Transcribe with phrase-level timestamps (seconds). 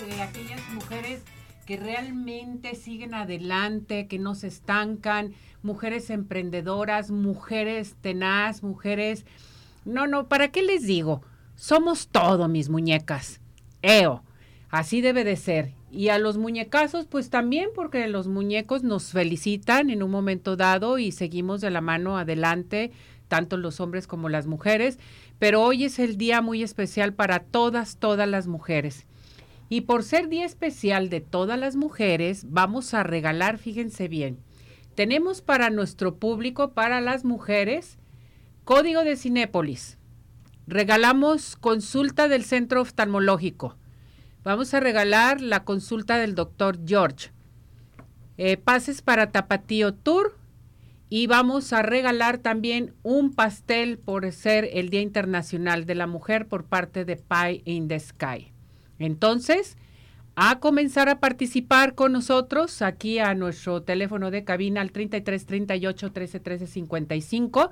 [0.00, 1.22] Eh, aquellas mujeres
[1.66, 9.26] que realmente siguen adelante, que no se estancan, mujeres emprendedoras, mujeres tenaz, mujeres...
[9.84, 11.22] No, no, ¿para qué les digo?
[11.56, 13.40] Somos todo, mis muñecas.
[13.82, 14.22] Eo,
[14.70, 15.74] así debe de ser.
[15.90, 20.98] Y a los muñecazos, pues también, porque los muñecos nos felicitan en un momento dado
[20.98, 22.92] y seguimos de la mano adelante,
[23.28, 24.98] tanto los hombres como las mujeres.
[25.38, 29.06] Pero hoy es el día muy especial para todas, todas las mujeres.
[29.68, 34.38] Y por ser día especial de todas las mujeres, vamos a regalar, fíjense bien,
[34.94, 37.98] tenemos para nuestro público, para las mujeres,
[38.64, 39.98] código de Cinépolis.
[40.66, 43.76] Regalamos consulta del centro oftalmológico.
[44.42, 47.30] Vamos a regalar la consulta del doctor George.
[48.38, 50.36] Eh, pases para Tapatío Tour.
[51.10, 56.48] Y vamos a regalar también un pastel por ser el Día Internacional de la Mujer
[56.48, 58.52] por parte de Pie in the Sky.
[58.98, 59.76] Entonces,
[60.40, 66.12] a comenzar a participar con nosotros aquí a nuestro teléfono de cabina al 33 38
[66.12, 67.70] 13 13 55.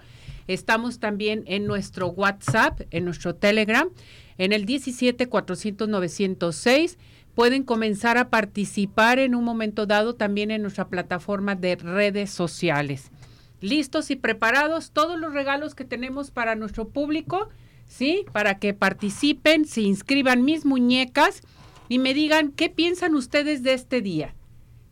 [0.49, 3.89] Estamos también en nuestro WhatsApp, en nuestro Telegram,
[4.37, 6.99] en el 17 400 906.
[7.37, 13.13] Pueden comenzar a participar en un momento dado también en nuestra plataforma de redes sociales.
[13.61, 17.49] Listos y preparados todos los regalos que tenemos para nuestro público,
[17.87, 18.25] ¿sí?
[18.33, 21.43] Para que participen, se inscriban mis muñecas
[21.89, 24.35] y me digan qué piensan ustedes de este día,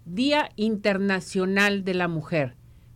[0.05, 2.55] Día Internacional de la Mujer.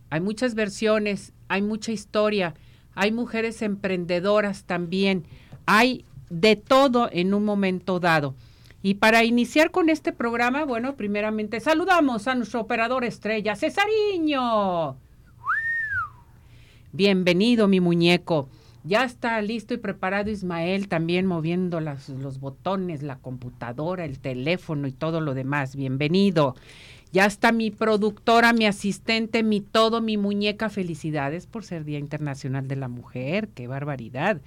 [0.09, 2.55] Hay muchas versiones, hay mucha historia,
[2.95, 5.25] hay mujeres emprendedoras también,
[5.65, 8.35] hay de todo en un momento dado.
[8.81, 14.95] Y para iniciar con este programa, bueno, primeramente saludamos a nuestro operador estrella, Cesariño.
[16.93, 18.49] Bienvenido, mi muñeco.
[18.89, 24.91] Ya está listo y preparado Ismael también moviendo los botones, la computadora, el teléfono y
[24.91, 25.75] todo lo demás.
[25.75, 26.55] Bienvenido.
[27.11, 30.71] Ya está mi productora, mi asistente, mi todo, mi muñeca.
[30.71, 33.49] Felicidades por ser Día Internacional de la Mujer.
[33.49, 34.41] Qué barbaridad.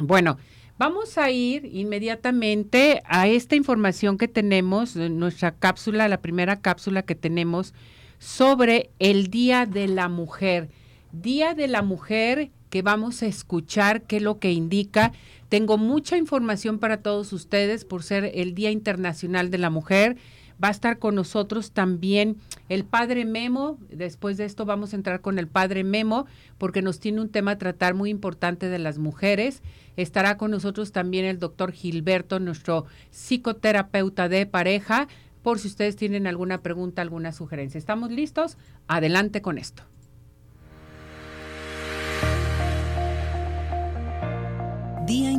[0.00, 0.38] Bueno,
[0.78, 7.16] vamos a ir inmediatamente a esta información que tenemos, nuestra cápsula, la primera cápsula que
[7.16, 7.74] tenemos
[8.20, 10.68] sobre el Día de la Mujer.
[11.10, 15.12] Día de la Mujer que vamos a escuchar qué es lo que indica.
[15.50, 20.16] Tengo mucha información para todos ustedes por ser el Día Internacional de la Mujer.
[20.62, 22.38] Va a estar con nosotros también
[22.70, 23.76] el padre Memo.
[23.90, 26.24] Después de esto vamos a entrar con el padre Memo
[26.56, 29.62] porque nos tiene un tema a tratar muy importante de las mujeres.
[29.98, 35.08] Estará con nosotros también el doctor Gilberto, nuestro psicoterapeuta de pareja,
[35.42, 37.76] por si ustedes tienen alguna pregunta, alguna sugerencia.
[37.76, 38.56] ¿Estamos listos?
[38.88, 39.91] Adelante con esto.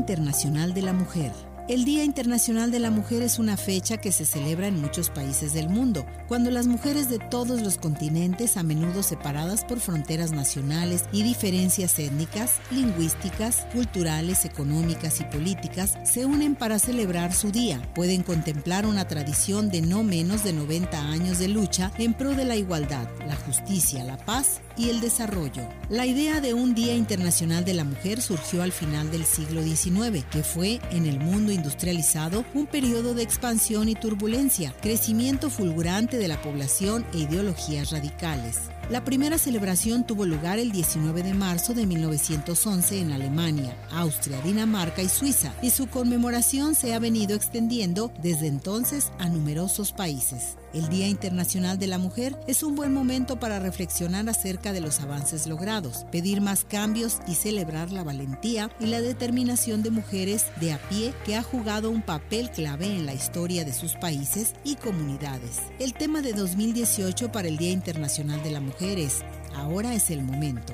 [0.03, 1.31] Internacional de la Mujer.
[1.69, 5.53] El Día Internacional de la Mujer es una fecha que se celebra en muchos países
[5.53, 11.05] del mundo, cuando las mujeres de todos los continentes, a menudo separadas por fronteras nacionales
[11.13, 17.81] y diferencias étnicas, lingüísticas, culturales, económicas y políticas, se unen para celebrar su día.
[17.95, 22.43] Pueden contemplar una tradición de no menos de 90 años de lucha en pro de
[22.43, 25.63] la igualdad, la justicia, la paz y el desarrollo.
[25.89, 30.25] La idea de un Día Internacional de la Mujer surgió al final del siglo XIX,
[30.29, 36.27] que fue en el mundo industrializado un periodo de expansión y turbulencia, crecimiento fulgurante de
[36.27, 38.59] la población e ideologías radicales.
[38.89, 45.01] La primera celebración tuvo lugar el 19 de marzo de 1911 en Alemania, Austria, Dinamarca
[45.01, 50.57] y Suiza, y su conmemoración se ha venido extendiendo desde entonces a numerosos países.
[50.73, 55.01] El Día Internacional de la Mujer es un buen momento para reflexionar acerca de los
[55.01, 60.73] avances logrados, pedir más cambios y celebrar la valentía y la determinación de mujeres de
[60.73, 64.75] a pie que ha jugado un papel clave en la historia de sus países y
[64.75, 65.59] comunidades.
[65.77, 69.21] El tema de 2018 para el Día Internacional de la Mujer es
[69.53, 70.73] Ahora es el momento.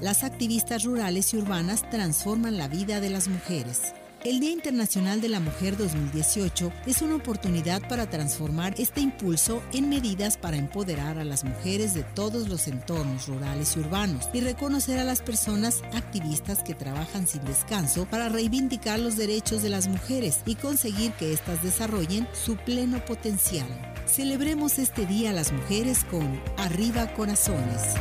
[0.00, 3.92] Las activistas rurales y urbanas transforman la vida de las mujeres.
[4.26, 9.88] El Día Internacional de la Mujer 2018 es una oportunidad para transformar este impulso en
[9.88, 14.98] medidas para empoderar a las mujeres de todos los entornos rurales y urbanos y reconocer
[14.98, 20.40] a las personas activistas que trabajan sin descanso para reivindicar los derechos de las mujeres
[20.44, 23.68] y conseguir que éstas desarrollen su pleno potencial.
[24.06, 27.94] Celebremos este día a las mujeres con Arriba Corazones.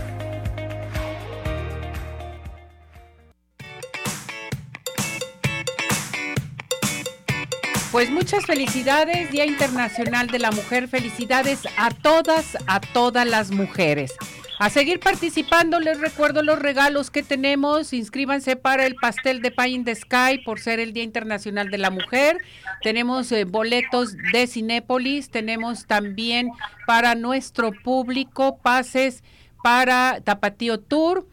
[7.95, 10.89] Pues muchas felicidades, Día Internacional de la Mujer.
[10.89, 14.13] Felicidades a todas, a todas las mujeres.
[14.59, 17.93] A seguir participando, les recuerdo los regalos que tenemos.
[17.93, 21.77] Inscríbanse para el pastel de Pie in the Sky por ser el Día Internacional de
[21.77, 22.39] la Mujer.
[22.81, 25.29] Tenemos eh, boletos de Cinépolis.
[25.29, 26.49] Tenemos también
[26.85, 29.23] para nuestro público pases
[29.63, 31.25] para Tapatío Tour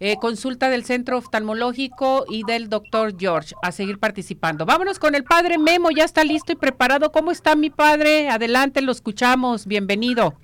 [0.00, 4.66] eh, consulta del Centro Oftalmológico y del doctor George, a seguir participando.
[4.66, 7.12] Vámonos con el padre Memo, ya está listo y preparado.
[7.12, 8.28] ¿Cómo está mi padre?
[8.28, 9.66] Adelante, lo escuchamos.
[9.66, 10.34] Bienvenido.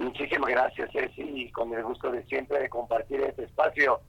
[0.00, 4.00] muchísimas gracias, Ceci, y con el gusto de siempre de compartir este espacio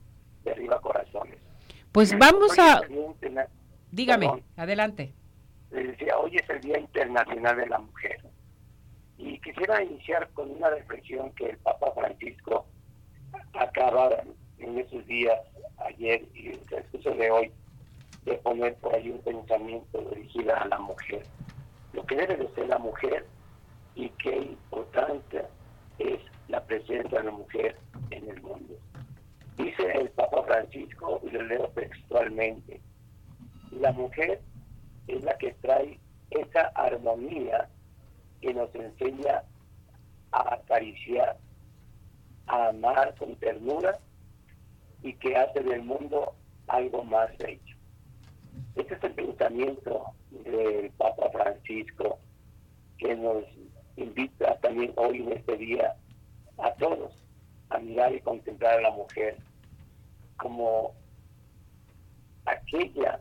[0.44, 1.38] de Arriba Corazones.
[1.92, 2.80] Pues vamos a...
[3.90, 5.12] Dígame, adelante.
[5.70, 8.20] Decía, hoy es el Día Internacional de la Mujer.
[9.18, 12.66] Y quisiera iniciar con una reflexión que el Papa Francisco
[13.54, 14.10] acaba
[14.58, 15.38] en esos días,
[15.78, 17.52] ayer y el transcurso de hoy,
[18.24, 21.22] de poner por ahí un pensamiento dirigido a la mujer.
[21.92, 23.26] Lo que debe de ser la mujer
[23.94, 25.44] y qué importante
[25.98, 27.76] es la presencia de la mujer
[28.10, 28.74] en el mundo.
[29.56, 32.80] Dice el Papa Francisco, y lo leo textualmente,
[33.72, 34.40] la mujer
[35.06, 35.98] es la que trae
[36.30, 37.68] esa armonía
[38.40, 39.42] que nos enseña
[40.32, 41.36] a acariciar,
[42.50, 43.98] amar con ternura
[45.02, 46.34] y que hace del mundo
[46.66, 47.76] algo más bello.
[48.74, 52.18] Este es el pensamiento del Papa Francisco
[52.98, 53.44] que nos
[53.96, 55.94] invita también hoy en este día
[56.58, 57.12] a todos
[57.70, 59.36] a mirar y contemplar a la mujer
[60.36, 60.92] como
[62.46, 63.20] aquella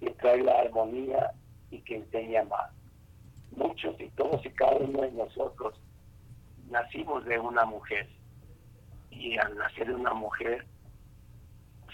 [0.00, 1.32] que trae la armonía
[1.70, 2.70] y que enseña más.
[3.56, 5.80] Muchos y todos y cada uno de nosotros
[6.68, 8.08] nacimos de una mujer
[9.14, 10.66] y al nacer una mujer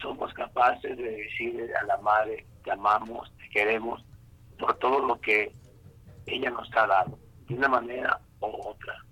[0.01, 4.05] somos capaces de decirle a la madre te amamos, te queremos
[4.59, 5.53] por todo lo que
[6.27, 7.19] ella nos ha dado,
[7.49, 9.05] de una manera u otra.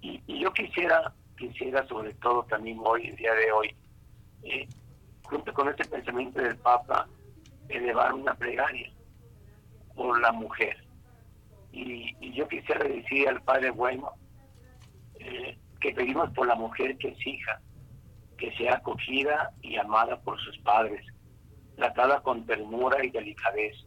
[0.00, 3.76] Y, yo quisiera, quisiera sobre todo también hoy, el día de hoy,
[4.44, 4.68] eh,
[5.24, 7.08] junto con este pensamiento del Papa,
[7.68, 8.90] elevar una plegaria
[9.94, 10.76] por la mujer.
[11.72, 14.12] Y, yo quisiera decir al Padre Bueno
[15.18, 17.60] eh, que pedimos por la mujer que es hija,
[18.38, 21.04] que sea acogida y amada por sus padres,
[21.76, 23.86] tratada con ternura y delicadeza.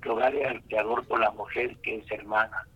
[0.00, 2.66] Rogarle al Creador por la mujer que es hermana,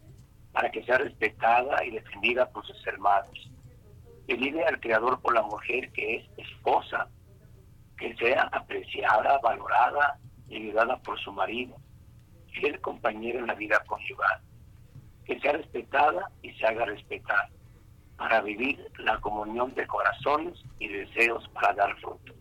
[0.52, 3.50] para que sea respetada y defendida por sus hermanos.
[4.26, 7.08] Pedirle al Creador por la mujer que es esposa,
[7.98, 10.18] que sea apreciada, valorada
[10.48, 11.76] y ayudada por su marido,
[12.52, 14.40] fiel compañero en la vida conyugal,
[15.24, 17.55] que sea respetada y se haga respetar
[18.16, 22.32] para vivir la comunión de corazones y deseos para dar fruto.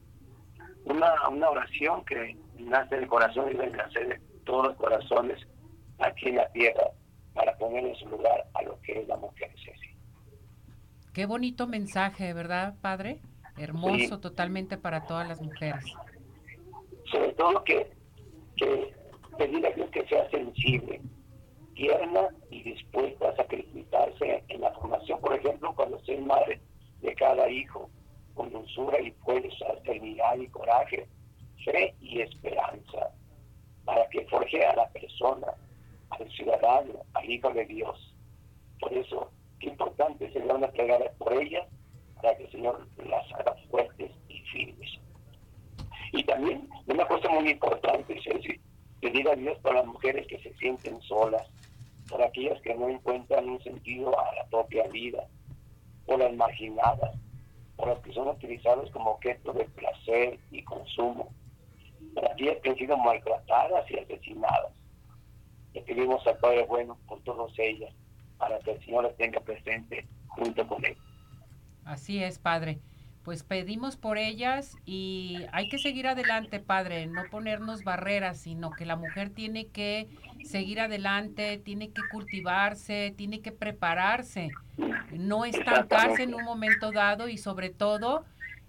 [0.86, 5.46] Una, una oración que nace del corazón y nacer de todos los corazones
[6.00, 6.92] aquí en la tierra
[7.34, 9.90] para poner en su lugar a lo que es la mujer Ceci.
[11.14, 13.20] Qué bonito mensaje, ¿verdad, padre?
[13.58, 15.86] Hermoso totalmente para todas las mujeres.
[17.06, 17.92] Sobre todo que,
[18.58, 18.94] que
[19.38, 21.02] pedirle a Dios que sea sensible,
[21.76, 25.20] tierna y dispuesta a sacrificarse en la formación.
[25.20, 26.60] Por ejemplo, cuando soy madre
[27.02, 27.90] de cada hijo,
[28.34, 31.08] con dulzura y fuerza, serenidad y coraje,
[31.64, 33.12] fe y esperanza,
[33.86, 35.48] para que forje a la persona,
[36.10, 38.14] al ciudadano, al hijo de Dios.
[38.80, 41.66] Por eso, qué importante sería una plegada por ella,
[42.22, 45.00] para que el Señor las haga fuertes y firmes.
[46.12, 48.60] Y también una cosa muy importante es decir,
[49.02, 51.48] pedir a Dios para las mujeres que se sienten solas,
[52.10, 55.28] por aquellas que no encuentran un sentido a la propia vida,
[56.06, 57.16] por las marginadas,
[57.76, 61.34] por las que son utilizadas como objeto de placer y consumo,
[62.14, 64.74] por aquellas que han sido maltratadas y asesinadas.
[65.74, 67.94] Le pedimos al Padre Bueno por todas ellas,
[68.38, 70.98] para que el Señor las tenga presente junto con Él.
[71.86, 72.80] Así es, Padre
[73.26, 78.86] pues pedimos por ellas y hay que seguir adelante, padre, no ponernos barreras, sino que
[78.86, 80.08] la mujer tiene que
[80.44, 84.52] seguir adelante, tiene que cultivarse, tiene que prepararse,
[85.12, 88.26] no estancarse en un momento dado y sobre todo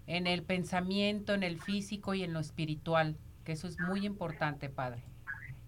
[0.07, 3.15] en el pensamiento, en el físico y en lo espiritual.
[3.45, 5.03] que eso es muy importante, padre.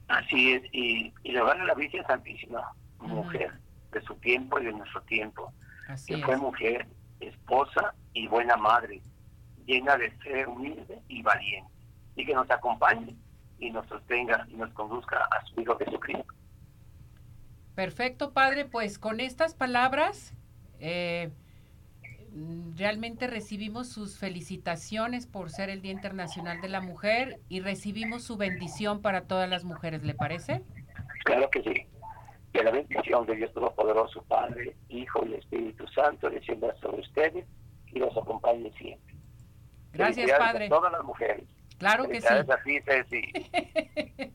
[0.07, 3.53] Así es, y, y le van a la Virgen Santísima, mujer
[3.91, 5.53] de su tiempo y de nuestro tiempo,
[5.87, 6.25] Así que es.
[6.25, 6.87] fue mujer,
[7.19, 9.01] esposa y buena madre,
[9.65, 11.71] llena de ser humilde y valiente,
[12.15, 13.15] y que nos acompañe
[13.59, 16.33] y nos sostenga y nos conduzca a su Hijo Jesucristo.
[17.75, 18.65] Perfecto, padre.
[18.65, 20.33] Pues con estas palabras,
[20.79, 21.29] eh,
[22.75, 28.37] realmente recibimos sus felicitaciones por ser el Día Internacional de la Mujer y recibimos su
[28.37, 30.61] bendición para todas las mujeres, ¿le parece?
[31.25, 31.85] Claro que sí.
[32.53, 37.45] Que la bendición de Dios Todopoderoso, Padre, Hijo y Espíritu Santo descienda sobre ustedes
[37.93, 39.15] y los acompañe siempre.
[39.93, 40.67] Gracias, padre.
[40.67, 41.45] A todas las mujeres.
[41.77, 43.21] Claro que sí.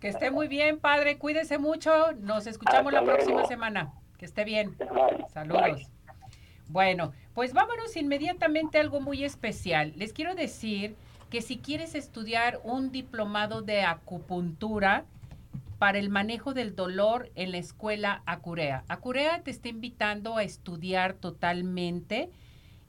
[0.00, 1.16] Que esté muy bien, padre.
[1.16, 2.12] Cuídese mucho.
[2.12, 3.94] Nos escuchamos Hasta la próxima semana.
[4.18, 4.76] Que esté bien.
[4.76, 5.24] Bye.
[5.32, 5.62] Saludos.
[5.62, 5.86] Bye.
[6.68, 9.92] Bueno, pues vámonos inmediatamente a algo muy especial.
[9.96, 10.94] Les quiero decir
[11.30, 15.04] que si quieres estudiar un diplomado de acupuntura
[15.78, 18.84] para el manejo del dolor en la escuela Acurea.
[18.88, 22.30] Acurea te está invitando a estudiar totalmente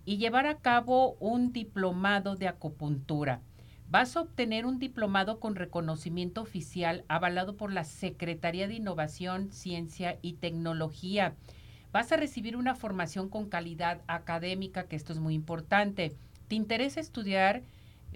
[0.05, 3.41] y llevar a cabo un diplomado de acupuntura.
[3.89, 10.17] Vas a obtener un diplomado con reconocimiento oficial avalado por la Secretaría de Innovación, Ciencia
[10.21, 11.35] y Tecnología.
[11.91, 16.15] Vas a recibir una formación con calidad académica, que esto es muy importante.
[16.47, 17.63] ¿Te interesa estudiar?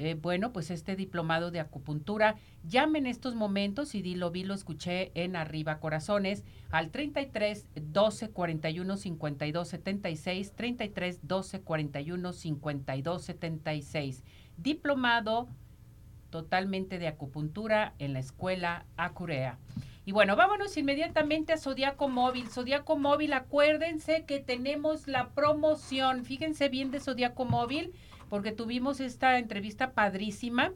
[0.01, 4.45] Eh, bueno, pues este diplomado de acupuntura, llame en estos momentos y di, lo vi,
[4.45, 13.21] lo escuché en Arriba Corazones al 33 12 41 52 76, 33 12 41 52
[13.21, 14.23] 76.
[14.55, 15.49] Diplomado
[16.29, 19.59] totalmente de acupuntura en la escuela Acurea.
[20.05, 22.49] Y bueno, vámonos inmediatamente a Zodiaco Móvil.
[22.49, 26.23] Zodiaco Móvil, acuérdense que tenemos la promoción.
[26.23, 27.93] Fíjense bien de Zodiaco Móvil,
[28.29, 30.71] porque tuvimos esta entrevista padrísima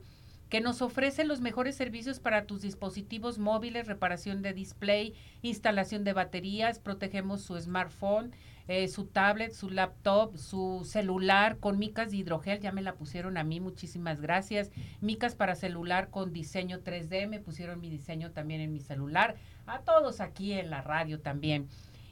[0.50, 6.14] que nos ofrece los mejores servicios para tus dispositivos móviles, reparación de display, instalación de
[6.14, 8.32] baterías, protegemos su smartphone,
[8.68, 13.38] eh, su tablet, su laptop, su celular con micas de hidrogel, ya me la pusieron
[13.38, 14.70] a mí, muchísimas gracias.
[15.02, 19.80] Micas para celular con diseño 3D, me pusieron mi diseño también en mi celular, a
[19.80, 21.68] todos aquí en la radio también.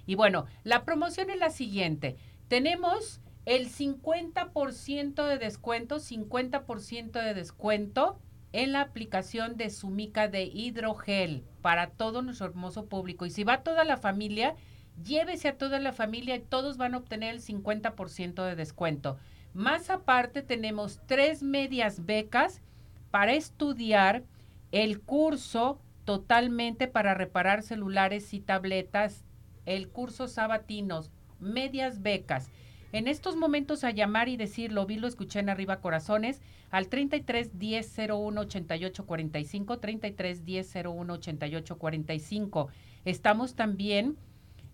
[0.07, 2.17] Y bueno, la promoción es la siguiente,
[2.48, 8.19] tenemos el 50% de descuento, 50% de descuento
[8.53, 13.25] en la aplicación de su mica de hidrogel para todo nuestro hermoso público.
[13.25, 14.55] Y si va toda la familia,
[15.03, 19.17] llévese a toda la familia y todos van a obtener el 50% de descuento.
[19.53, 22.62] Más aparte tenemos tres medias becas
[23.10, 24.24] para estudiar
[24.71, 29.25] el curso totalmente para reparar celulares y tabletas,
[29.65, 32.50] el curso sabatinos, medias becas.
[32.93, 36.89] En estos momentos a llamar y decir, lo vi, lo escuché en arriba corazones, al
[36.89, 42.67] 33 10 01 88 45, 33 10 01 88 45.
[43.05, 44.17] Estamos también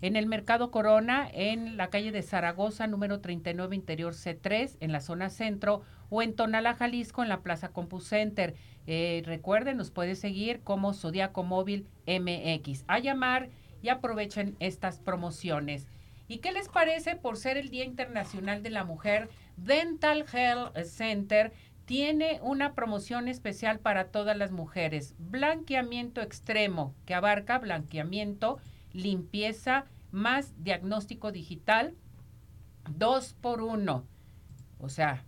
[0.02, 5.02] en el Mercado Corona, en la calle de Zaragoza, número 39, interior C3, en la
[5.02, 8.56] zona centro, o en Tonala, Jalisco, en la Plaza CompuCenter.
[8.86, 12.84] Eh, recuerden, nos puede seguir como Zodiaco Móvil MX.
[12.88, 13.50] A llamar
[13.82, 15.88] y aprovechen estas promociones.
[16.28, 19.30] ¿Y qué les parece por ser el Día Internacional de la Mujer?
[19.56, 21.54] Dental Health Center
[21.86, 25.16] tiene una promoción especial para todas las mujeres.
[25.20, 28.58] Blanqueamiento extremo, que abarca blanqueamiento,
[28.92, 31.96] limpieza, más diagnóstico digital,
[32.90, 34.06] dos por uno.
[34.80, 35.24] O sea,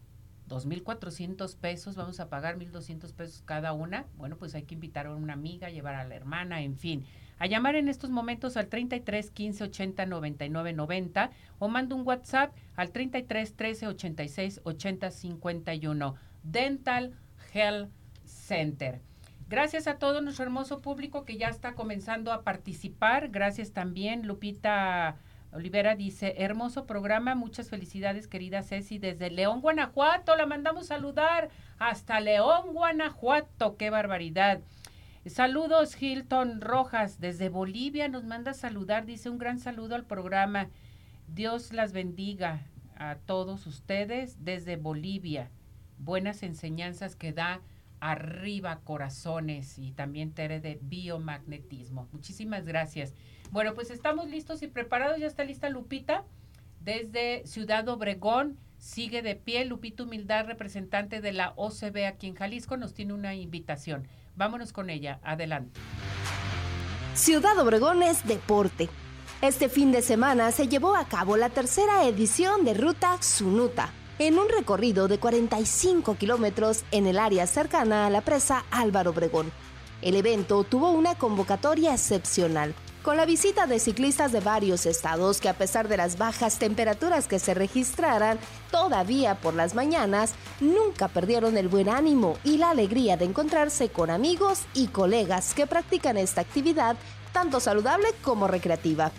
[0.49, 4.07] 2.400 pesos, vamos a pagar 1.200 pesos cada una.
[4.17, 7.05] Bueno, pues hay que invitar a una amiga, llevar a la hermana, en fin.
[7.39, 12.53] A llamar en estos momentos al 33 15 80 99 90 o manda un WhatsApp
[12.75, 16.15] al 33 13 86 80 51.
[16.43, 17.13] Dental
[17.53, 17.89] Health
[18.25, 19.01] Center.
[19.47, 23.29] Gracias a todo nuestro hermoso público que ya está comenzando a participar.
[23.29, 25.15] Gracias también, Lupita
[25.51, 32.19] Olivera dice, hermoso programa, muchas felicidades querida Ceci desde León, Guanajuato, la mandamos saludar hasta
[32.19, 34.61] León, Guanajuato, qué barbaridad.
[35.25, 40.69] Saludos Hilton Rojas desde Bolivia, nos manda saludar, dice un gran saludo al programa.
[41.27, 45.51] Dios las bendiga a todos ustedes desde Bolivia.
[45.97, 47.61] Buenas enseñanzas que da
[47.99, 52.07] arriba corazones y también Tere de biomagnetismo.
[52.13, 53.13] Muchísimas gracias.
[53.51, 55.19] Bueno, pues estamos listos y preparados.
[55.19, 56.23] Ya está lista Lupita
[56.79, 58.57] desde Ciudad Obregón.
[58.77, 62.77] Sigue de pie Lupita Humildad, representante de la OCB aquí en Jalisco.
[62.77, 64.07] Nos tiene una invitación.
[64.39, 65.19] Vámonos con ella.
[65.21, 65.81] Adelante.
[67.13, 68.87] Ciudad Obregón es deporte.
[69.41, 74.39] Este fin de semana se llevó a cabo la tercera edición de Ruta Sunuta, en
[74.39, 79.51] un recorrido de 45 kilómetros en el área cercana a la presa Álvaro Obregón.
[80.01, 85.49] El evento tuvo una convocatoria excepcional, con la visita de ciclistas de varios estados que
[85.49, 88.39] a pesar de las bajas temperaturas que se registraran
[88.71, 94.09] todavía por las mañanas, nunca perdieron el buen ánimo y la alegría de encontrarse con
[94.09, 96.97] amigos y colegas que practican esta actividad
[97.31, 99.11] tanto saludable como recreativa.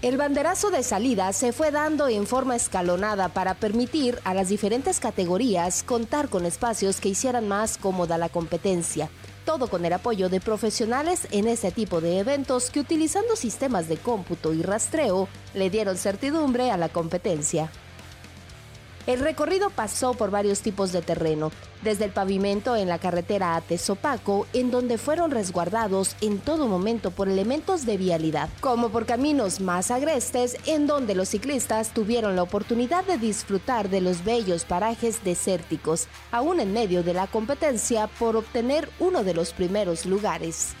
[0.00, 5.00] El banderazo de salida se fue dando en forma escalonada para permitir a las diferentes
[5.00, 9.10] categorías contar con espacios que hicieran más cómoda la competencia.
[9.48, 13.96] Todo con el apoyo de profesionales en ese tipo de eventos que utilizando sistemas de
[13.96, 17.70] cómputo y rastreo le dieron certidumbre a la competencia.
[19.08, 21.50] El recorrido pasó por varios tipos de terreno,
[21.80, 27.10] desde el pavimento en la carretera a Tezopaco, en donde fueron resguardados en todo momento
[27.10, 32.42] por elementos de vialidad, como por caminos más agrestes, en donde los ciclistas tuvieron la
[32.42, 38.36] oportunidad de disfrutar de los bellos parajes desérticos, aún en medio de la competencia por
[38.36, 40.74] obtener uno de los primeros lugares.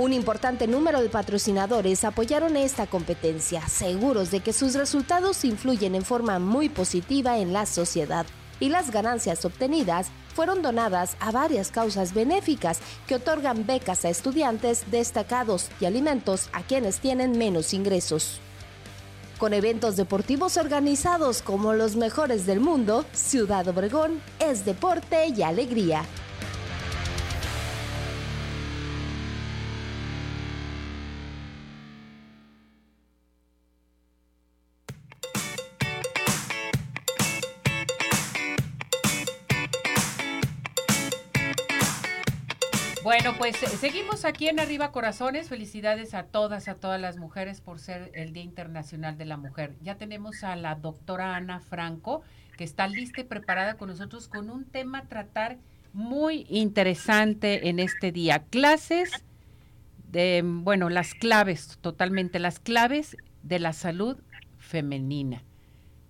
[0.00, 6.06] Un importante número de patrocinadores apoyaron esta competencia, seguros de que sus resultados influyen en
[6.06, 8.24] forma muy positiva en la sociedad
[8.60, 14.90] y las ganancias obtenidas fueron donadas a varias causas benéficas que otorgan becas a estudiantes
[14.90, 18.40] destacados y alimentos a quienes tienen menos ingresos.
[19.36, 26.06] Con eventos deportivos organizados como los mejores del mundo, Ciudad Obregón es deporte y alegría.
[43.40, 45.48] Pues seguimos aquí en Arriba Corazones.
[45.48, 49.76] Felicidades a todas, a todas las mujeres por ser el Día Internacional de la Mujer.
[49.80, 52.22] Ya tenemos a la doctora Ana Franco,
[52.58, 55.56] que está lista y preparada con nosotros con un tema a tratar
[55.94, 58.40] muy interesante en este día.
[58.50, 59.10] Clases
[60.10, 64.18] de, bueno, las claves, totalmente las claves de la salud
[64.58, 65.44] femenina.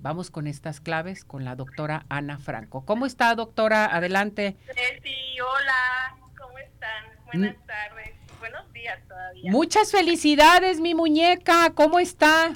[0.00, 2.84] Vamos con estas claves con la doctora Ana Franco.
[2.84, 3.86] ¿Cómo está, doctora?
[3.86, 4.56] Adelante.
[4.74, 6.19] Sí, hola.
[7.32, 7.66] Buenas mm.
[7.66, 8.10] tardes.
[8.38, 9.50] Buenos días todavía.
[9.52, 11.72] Muchas felicidades, mi muñeca.
[11.74, 12.52] ¿Cómo está?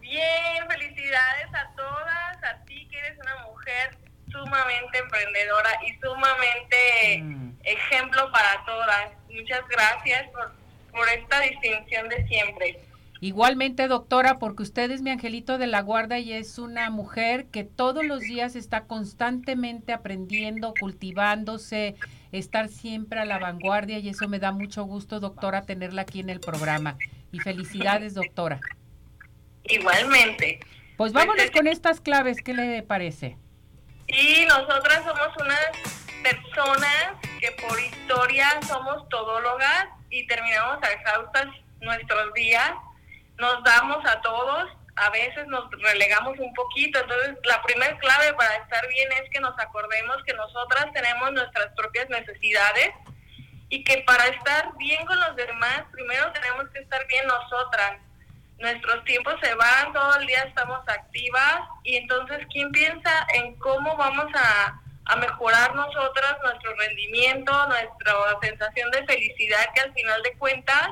[0.00, 2.44] Bien, felicidades a todas.
[2.44, 3.96] A ti que eres una mujer
[4.30, 7.52] sumamente emprendedora y sumamente mm.
[7.64, 9.12] ejemplo para todas.
[9.30, 10.52] Muchas gracias por,
[10.92, 12.80] por esta distinción de siempre.
[13.22, 17.64] Igualmente, doctora, porque usted es mi angelito de la guarda y es una mujer que
[17.64, 21.96] todos los días está constantemente aprendiendo, cultivándose,
[22.32, 26.30] estar siempre a la vanguardia y eso me da mucho gusto, doctora, tenerla aquí en
[26.30, 26.96] el programa.
[27.32, 28.60] Y felicidades, doctora.
[29.64, 30.60] Igualmente.
[30.96, 33.36] Pues vámonos pues, con estas claves, ¿qué le parece?
[34.08, 35.70] Sí, nosotras somos unas
[36.22, 41.46] personas que por historia somos todólogas y terminamos a exhaustas
[41.80, 42.72] nuestros días
[43.40, 44.68] nos damos a todos,
[45.00, 47.00] a veces nos relegamos un poquito.
[47.00, 51.68] Entonces, la primera clave para estar bien es que nos acordemos que nosotras tenemos nuestras
[51.74, 52.90] propias necesidades
[53.70, 57.98] y que para estar bien con los demás, primero tenemos que estar bien nosotras.
[58.58, 63.96] Nuestros tiempos se van, todo el día estamos activas y entonces, ¿quién piensa en cómo
[63.96, 70.34] vamos a, a mejorar nosotras nuestro rendimiento, nuestra sensación de felicidad que al final de
[70.34, 70.90] cuentas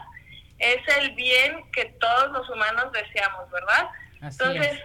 [0.58, 3.88] es el bien que todos los humanos deseamos, ¿verdad?
[4.20, 4.80] Entonces,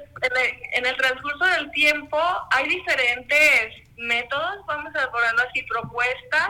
[0.71, 2.19] en el, transcurso del tiempo
[2.51, 6.49] hay diferentes métodos, vamos a ponerlo así, propuestas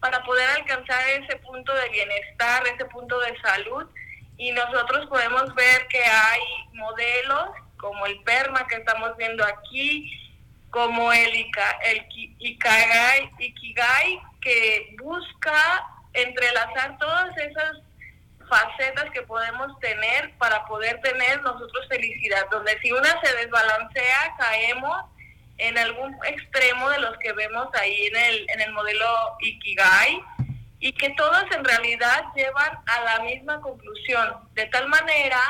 [0.00, 3.86] para poder alcanzar ese punto de bienestar, ese punto de salud.
[4.36, 6.40] Y nosotros podemos ver que hay
[6.74, 10.12] modelos como el PERMA que estamos viendo aquí,
[10.70, 11.46] como el,
[11.84, 12.06] el
[12.38, 17.78] Ikigai, Ikigai, que busca entrelazar todas esas
[18.48, 25.04] facetas que podemos tener para poder tener nosotros felicidad, donde si una se desbalancea, caemos
[25.58, 30.20] en algún extremo de los que vemos ahí en el, en el modelo Ikigai
[30.80, 35.40] y que todos en realidad llevan a la misma conclusión, de tal manera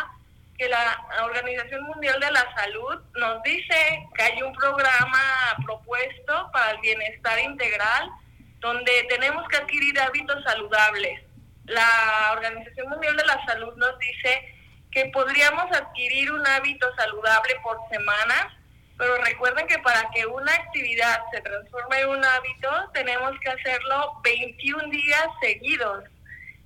[0.56, 6.72] que la Organización Mundial de la Salud nos dice que hay un programa propuesto para
[6.72, 8.11] el bienestar integral
[8.58, 11.27] donde tenemos que adquirir hábitos saludables
[11.68, 14.54] la Organización Mundial de la Salud nos dice
[14.90, 18.59] que podríamos adquirir un hábito saludable por semana,
[18.96, 24.20] pero recuerden que para que una actividad se transforme en un hábito, tenemos que hacerlo
[24.24, 26.04] 21 días seguidos.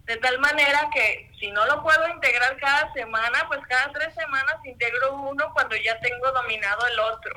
[0.04, 4.56] De tal manera que si no lo puedo integrar cada semana, pues cada tres semanas
[4.64, 7.34] integro uno cuando ya tengo dominado el otro.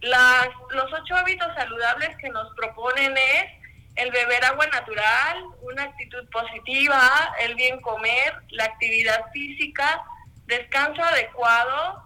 [0.00, 3.61] Las, los ocho hábitos saludables que nos proponen es
[3.96, 10.02] el beber agua natural, una actitud positiva, el bien comer, la actividad física,
[10.46, 12.04] descanso adecuado,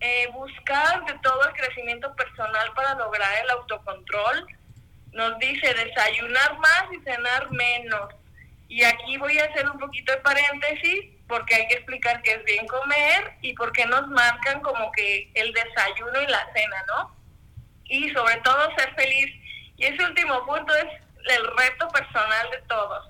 [0.00, 4.46] eh, buscar de todo el crecimiento personal para lograr el autocontrol.
[5.12, 8.14] Nos dice desayunar más y cenar menos.
[8.68, 12.44] Y aquí voy a hacer un poquito de paréntesis porque hay que explicar qué es
[12.44, 17.16] bien comer y por qué nos marcan como que el desayuno y la cena, ¿no?
[17.84, 19.32] Y sobre todo ser feliz.
[19.76, 20.86] Y ese último punto es
[21.26, 23.06] el reto personal de todos.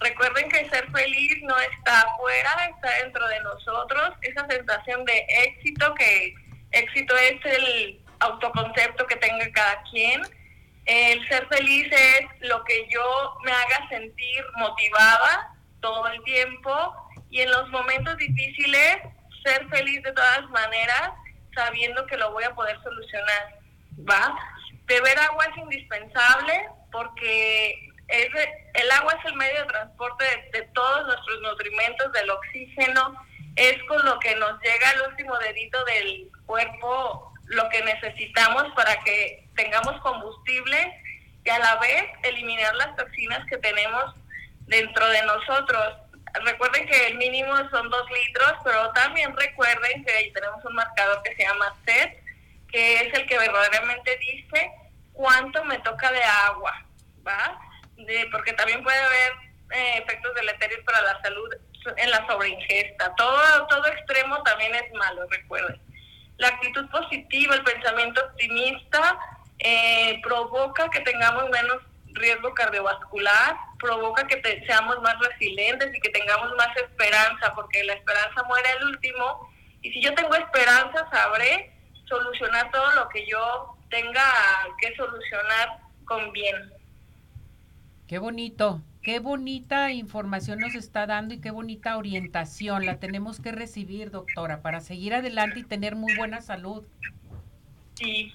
[0.00, 4.12] Recuerden que ser feliz no está afuera, está dentro de nosotros.
[4.22, 6.34] Esa sensación de éxito, que
[6.72, 10.22] éxito es el autoconcepto que tenga cada quien.
[10.86, 16.94] El ser feliz es lo que yo me haga sentir motivada todo el tiempo
[17.28, 18.98] y en los momentos difíciles
[19.44, 21.10] ser feliz de todas maneras,
[21.54, 23.58] sabiendo que lo voy a poder solucionar.
[24.08, 24.34] ¿Va?
[24.86, 28.28] Beber agua es indispensable porque es,
[28.74, 33.14] el agua es el medio de transporte de, todos nuestros nutrimentos, del oxígeno,
[33.56, 38.96] es con lo que nos llega el último dedito del cuerpo lo que necesitamos para
[39.00, 41.02] que tengamos combustible
[41.44, 44.14] y a la vez eliminar las toxinas que tenemos
[44.66, 45.94] dentro de nosotros.
[46.44, 51.20] Recuerden que el mínimo son dos litros, pero también recuerden que ahí tenemos un marcador
[51.24, 52.22] que se llama SET,
[52.70, 54.70] que es el que verdaderamente dice
[55.20, 56.82] cuánto me toca de agua,
[57.28, 57.60] ¿va?
[57.96, 59.32] De, porque también puede haber
[59.72, 61.50] eh, efectos deleterios para la salud
[61.98, 63.14] en la sobreingesta.
[63.16, 65.78] Todo, todo extremo también es malo, recuerden.
[66.38, 69.18] La actitud positiva, el pensamiento optimista,
[69.58, 76.50] eh, provoca que tengamos menos riesgo cardiovascular, provoca que seamos más resilientes y que tengamos
[76.56, 79.52] más esperanza, porque la esperanza muere al último.
[79.82, 81.76] Y si yo tengo esperanza, sabré
[82.08, 84.24] solucionar todo lo que yo tenga
[84.80, 86.72] que solucionar con bien.
[88.06, 93.52] Qué bonito, qué bonita información nos está dando y qué bonita orientación la tenemos que
[93.52, 96.84] recibir, doctora, para seguir adelante y tener muy buena salud.
[97.94, 98.32] Sí,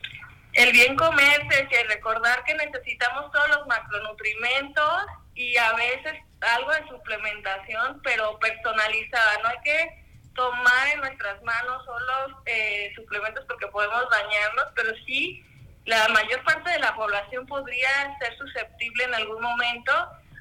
[0.53, 6.87] el bien comerse y recordar que necesitamos todos los macronutrimentos y a veces algo de
[6.87, 9.39] suplementación, pero personalizada.
[9.43, 10.04] No hay que
[10.35, 15.43] tomar en nuestras manos solo eh, suplementos porque podemos dañarnos, pero sí
[15.85, 19.91] la mayor parte de la población podría ser susceptible en algún momento.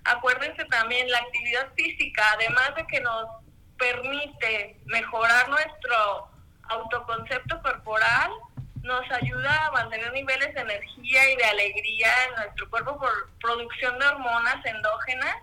[0.05, 3.27] Acuérdense también la actividad física, además de que nos
[3.79, 6.29] permite mejorar nuestro
[6.69, 8.31] autoconcepto corporal,
[8.83, 13.99] nos ayuda a mantener niveles de energía y de alegría en nuestro cuerpo por producción
[13.99, 15.37] de hormonas endógenas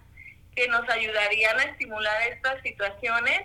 [0.56, 3.42] que nos ayudarían a estimular estas situaciones.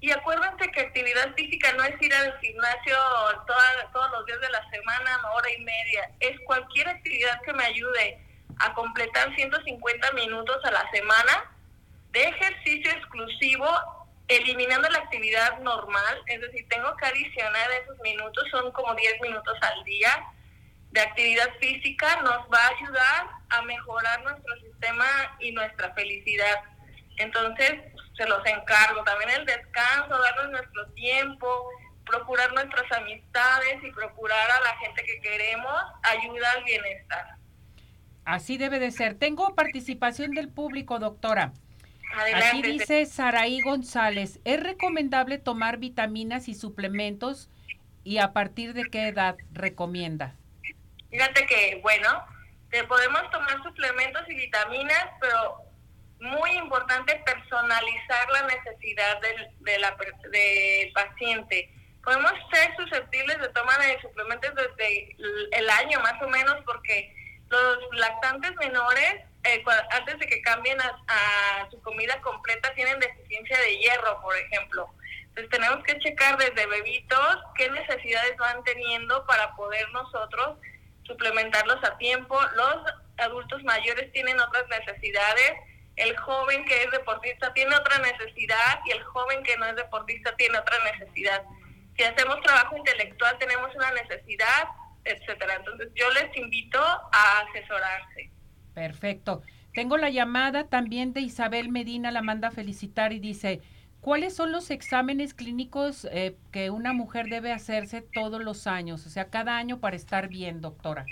[0.00, 2.96] Y acuérdense que actividad física no es ir al gimnasio
[3.92, 6.10] todos los días de la semana, hora y media.
[6.20, 8.18] Es cualquier actividad que me ayude
[8.60, 11.52] a completar 150 minutos a la semana
[12.12, 13.68] de ejercicio exclusivo
[14.28, 19.56] eliminando la actividad normal, es decir, tengo que adicionar esos minutos, son como 10 minutos
[19.62, 20.24] al día
[20.90, 25.06] de actividad física, nos va a ayudar a mejorar nuestro sistema
[25.38, 26.62] y nuestra felicidad.
[27.16, 27.72] Entonces,
[28.18, 29.02] se los encargo.
[29.04, 31.70] También el descanso, darnos nuestro tiempo,
[32.04, 37.36] procurar nuestras amistades y procurar a la gente que queremos, ayuda al bienestar.
[38.24, 39.14] Así debe de ser.
[39.14, 41.52] Tengo participación del público, doctora.
[42.34, 47.50] Aquí dice Saraí González, ¿es recomendable tomar vitaminas y suplementos
[48.02, 50.34] y a partir de qué edad recomienda?
[51.10, 52.08] Fíjate que, bueno,
[52.70, 55.67] te podemos tomar suplementos y vitaminas, pero
[56.20, 59.96] muy importante personalizar la necesidad del, de la,
[60.30, 61.72] del paciente.
[62.02, 65.16] Podemos ser susceptibles de tomar suplementos desde
[65.52, 67.14] el año más o menos porque
[67.50, 73.78] los lactantes menores eh, antes de que cambien a, su comida completa, tienen deficiencia de
[73.78, 74.88] hierro, por ejemplo.
[75.28, 80.58] Entonces tenemos que checar desde bebitos qué necesidades van teniendo para poder nosotros
[81.04, 82.38] suplementarlos a tiempo.
[82.56, 82.76] Los
[83.18, 85.52] adultos mayores tienen otras necesidades.
[85.98, 90.34] El joven que es deportista tiene otra necesidad y el joven que no es deportista
[90.36, 91.42] tiene otra necesidad.
[91.96, 94.68] Si hacemos trabajo intelectual tenemos una necesidad,
[95.04, 95.56] etcétera.
[95.56, 98.30] Entonces yo les invito a asesorarse.
[98.74, 99.42] Perfecto.
[99.74, 103.60] Tengo la llamada también de Isabel Medina, la manda a felicitar y dice,
[104.00, 109.04] ¿cuáles son los exámenes clínicos eh, que una mujer debe hacerse todos los años?
[109.06, 111.06] O sea, cada año para estar bien, doctora.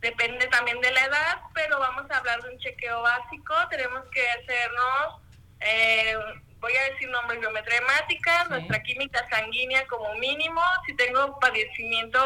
[0.00, 3.54] Depende también de la edad, pero vamos a hablar de un chequeo básico.
[3.68, 5.22] Tenemos que hacernos
[5.60, 6.14] eh,
[6.60, 12.20] voy a decir nombres, biometría hemática, nuestra química sanguínea como mínimo, si tengo padecimiento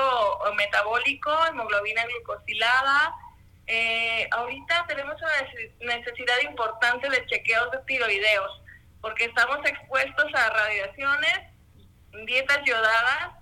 [0.57, 3.15] metabólico, hemoglobina glucosilada.
[3.67, 8.63] Eh, ahorita tenemos una necesidad importante de chequeos de tiroideos,
[9.01, 11.39] porque estamos expuestos a radiaciones,
[12.27, 13.42] dietas yodadas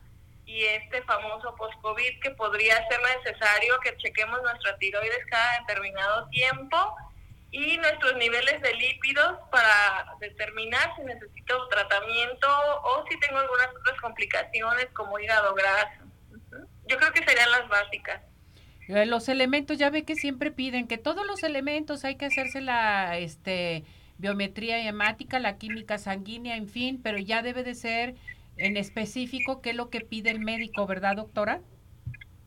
[0.50, 6.76] y este famoso post-COVID que podría ser necesario que chequemos nuestra tiroides cada determinado tiempo
[7.52, 12.48] y nuestros niveles de lípidos para determinar si necesito tratamiento
[12.82, 16.02] o si tengo algunas otras complicaciones como hígado graso.
[16.88, 18.20] Yo creo que serían las básicas.
[18.88, 22.60] Eh, los elementos, ya ve que siempre piden que todos los elementos hay que hacerse
[22.60, 23.84] la este,
[24.18, 28.16] biometría hemática, la química sanguínea, en fin, pero ya debe de ser
[28.60, 31.60] en específico qué es lo que pide el médico, ¿verdad, doctora?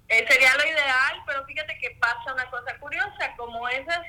[0.09, 4.01] Eh, sería lo ideal, pero fíjate que pasa una cosa curiosa, como esas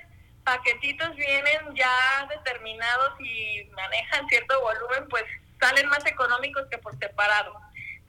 [0.45, 5.25] paquetitos vienen ya determinados y manejan cierto volumen, pues
[5.61, 7.55] salen más económicos que por separado.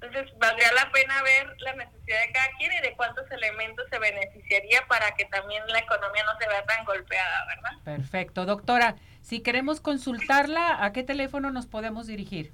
[0.02, 3.98] Entonces, valdría la pena ver la necesidad de cada quien y de cuántos elementos se
[3.98, 7.72] beneficiaría para que también la economía no se vea tan golpeada, ¿verdad?
[7.84, 8.46] Perfecto.
[8.46, 12.54] Doctora, si queremos consultarla, ¿a qué teléfono nos podemos dirigir?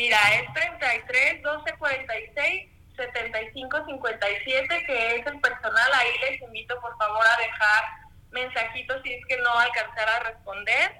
[0.00, 5.92] Mira, es 33 12 46 75 57, que es el personal.
[5.92, 7.84] Ahí les invito, por favor, a dejar
[8.30, 10.92] mensajitos si es que no alcanzara a responder.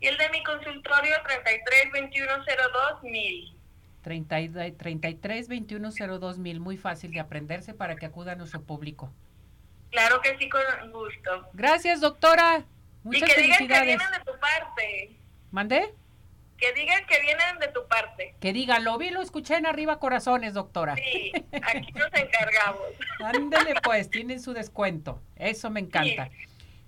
[0.00, 3.56] Y el de mi consultorio 33 2102 mil.
[4.02, 9.12] 33 2102 mil, muy fácil de aprenderse para que acuda a nuestro público.
[9.92, 11.48] Claro que sí, con gusto.
[11.52, 12.64] Gracias, doctora.
[13.04, 15.16] Muchas y que digan que vienen de tu parte.
[15.52, 15.94] ¿Mandé?
[16.58, 18.34] Que digan que vienen de tu parte.
[18.40, 20.96] Que digan, lo vi, lo escuché en Arriba Corazones, doctora.
[20.96, 22.82] Sí, aquí nos encargamos.
[23.24, 25.22] Ándele pues, tienen su descuento.
[25.36, 26.30] Eso me encanta.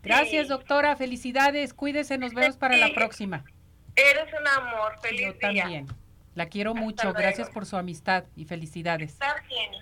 [0.03, 0.97] Gracias, doctora.
[0.97, 1.73] Felicidades.
[1.73, 2.19] Cuídese.
[2.19, 3.45] Nos vemos para la próxima.
[3.95, 4.99] Eres un amor.
[5.01, 5.87] Feliz Yo también.
[6.35, 7.13] La quiero mucho.
[7.13, 9.13] Gracias por su amistad y felicidades.
[9.13, 9.73] Está bien.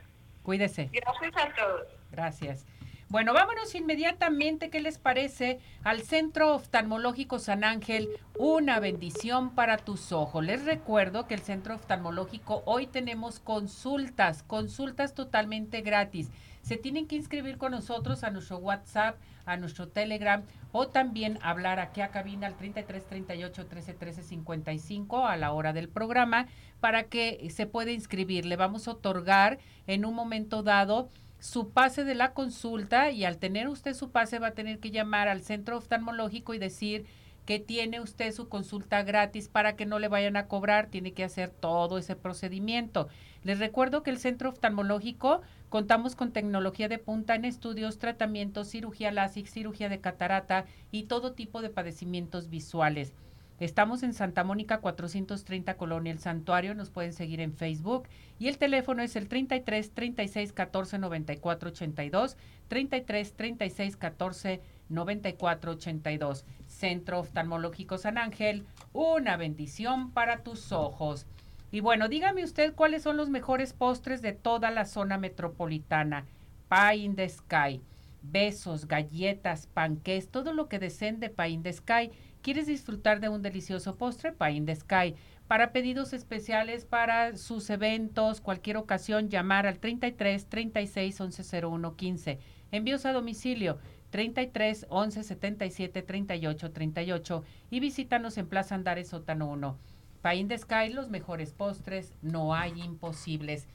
[0.43, 0.91] Cuídese.
[0.93, 1.87] Gracias a todos.
[2.11, 2.67] Gracias.
[3.11, 5.61] Bueno, vámonos inmediatamente, ¿qué les parece?
[5.83, 10.45] Al Centro Oftalmológico San Ángel, una bendición para tus ojos.
[10.45, 16.29] Les recuerdo que el Centro Oftalmológico hoy tenemos consultas, consultas totalmente gratis.
[16.61, 19.17] Se tienen que inscribir con nosotros a nuestro WhatsApp
[19.49, 25.27] a nuestro Telegram o también hablar aquí a cabina al 33 38 13 13 55
[25.27, 26.47] a la hora del programa
[26.81, 28.45] para que se pueda inscribir.
[28.45, 33.39] Le vamos a otorgar en un momento dado su pase de la consulta y al
[33.39, 37.07] tener usted su pase va a tener que llamar al centro oftalmológico y decir
[37.47, 41.25] que tiene usted su consulta gratis para que no le vayan a cobrar, tiene que
[41.25, 43.09] hacer todo ese procedimiento.
[43.43, 49.13] Les recuerdo que el centro oftalmológico Contamos con tecnología de punta en estudios, tratamientos, cirugía
[49.13, 53.13] láser, cirugía de catarata y todo tipo de padecimientos visuales.
[53.61, 58.07] Estamos en Santa Mónica 430 Colonia El Santuario, nos pueden seguir en Facebook
[58.39, 62.37] y el teléfono es el 33 36 14 94 82,
[62.69, 66.45] 33 36 14 94 82.
[66.69, 71.27] Centro Oftalmológico San Ángel, una bendición para tus ojos.
[71.73, 76.27] Y bueno, dígame usted cuáles son los mejores postres de toda la zona metropolitana.
[76.69, 77.83] Pie in the Sky,
[78.23, 82.13] besos, galletas, panqués, todo lo que deseen de Pie in the Sky.
[82.43, 84.33] ¿Quieres disfrutar de un delicioso postre?
[84.33, 85.15] Pie in the Sky.
[85.49, 92.39] Para pedidos especiales para sus eventos, cualquier ocasión, llamar al 33 36 11 01 15.
[92.71, 93.79] Envíos a domicilio
[94.11, 99.79] 33 11 77 38 38 y visítanos en Plaza Andares Sótano 1.
[100.23, 103.69] Pain de Sky, los mejores postres, no hay imposibles.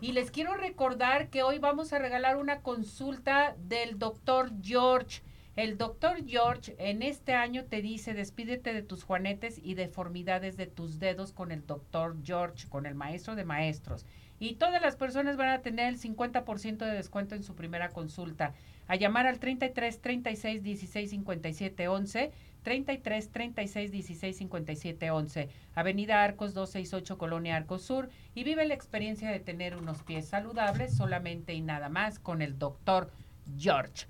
[0.00, 5.22] Y les quiero recordar que hoy vamos a regalar una consulta del doctor George.
[5.58, 10.68] El doctor George en este año te dice, despídete de tus juanetes y deformidades de
[10.68, 14.06] tus dedos con el doctor George, con el maestro de maestros.
[14.38, 18.54] Y todas las personas van a tener el 50% de descuento en su primera consulta.
[18.86, 22.30] A llamar al 33 36 16 57 11
[22.62, 29.32] 33 36 16 57 11, Avenida Arcos 268, Colonia Arcos Sur, y vive la experiencia
[29.32, 33.10] de tener unos pies saludables solamente y nada más con el doctor
[33.58, 34.06] George.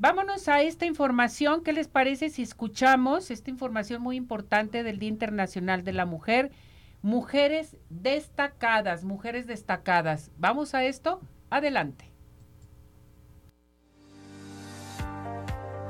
[0.00, 1.62] Vámonos a esta información.
[1.62, 6.52] ¿Qué les parece si escuchamos esta información muy importante del Día Internacional de la Mujer?
[7.02, 10.30] Mujeres destacadas, mujeres destacadas.
[10.38, 11.20] ¿Vamos a esto?
[11.50, 12.09] Adelante.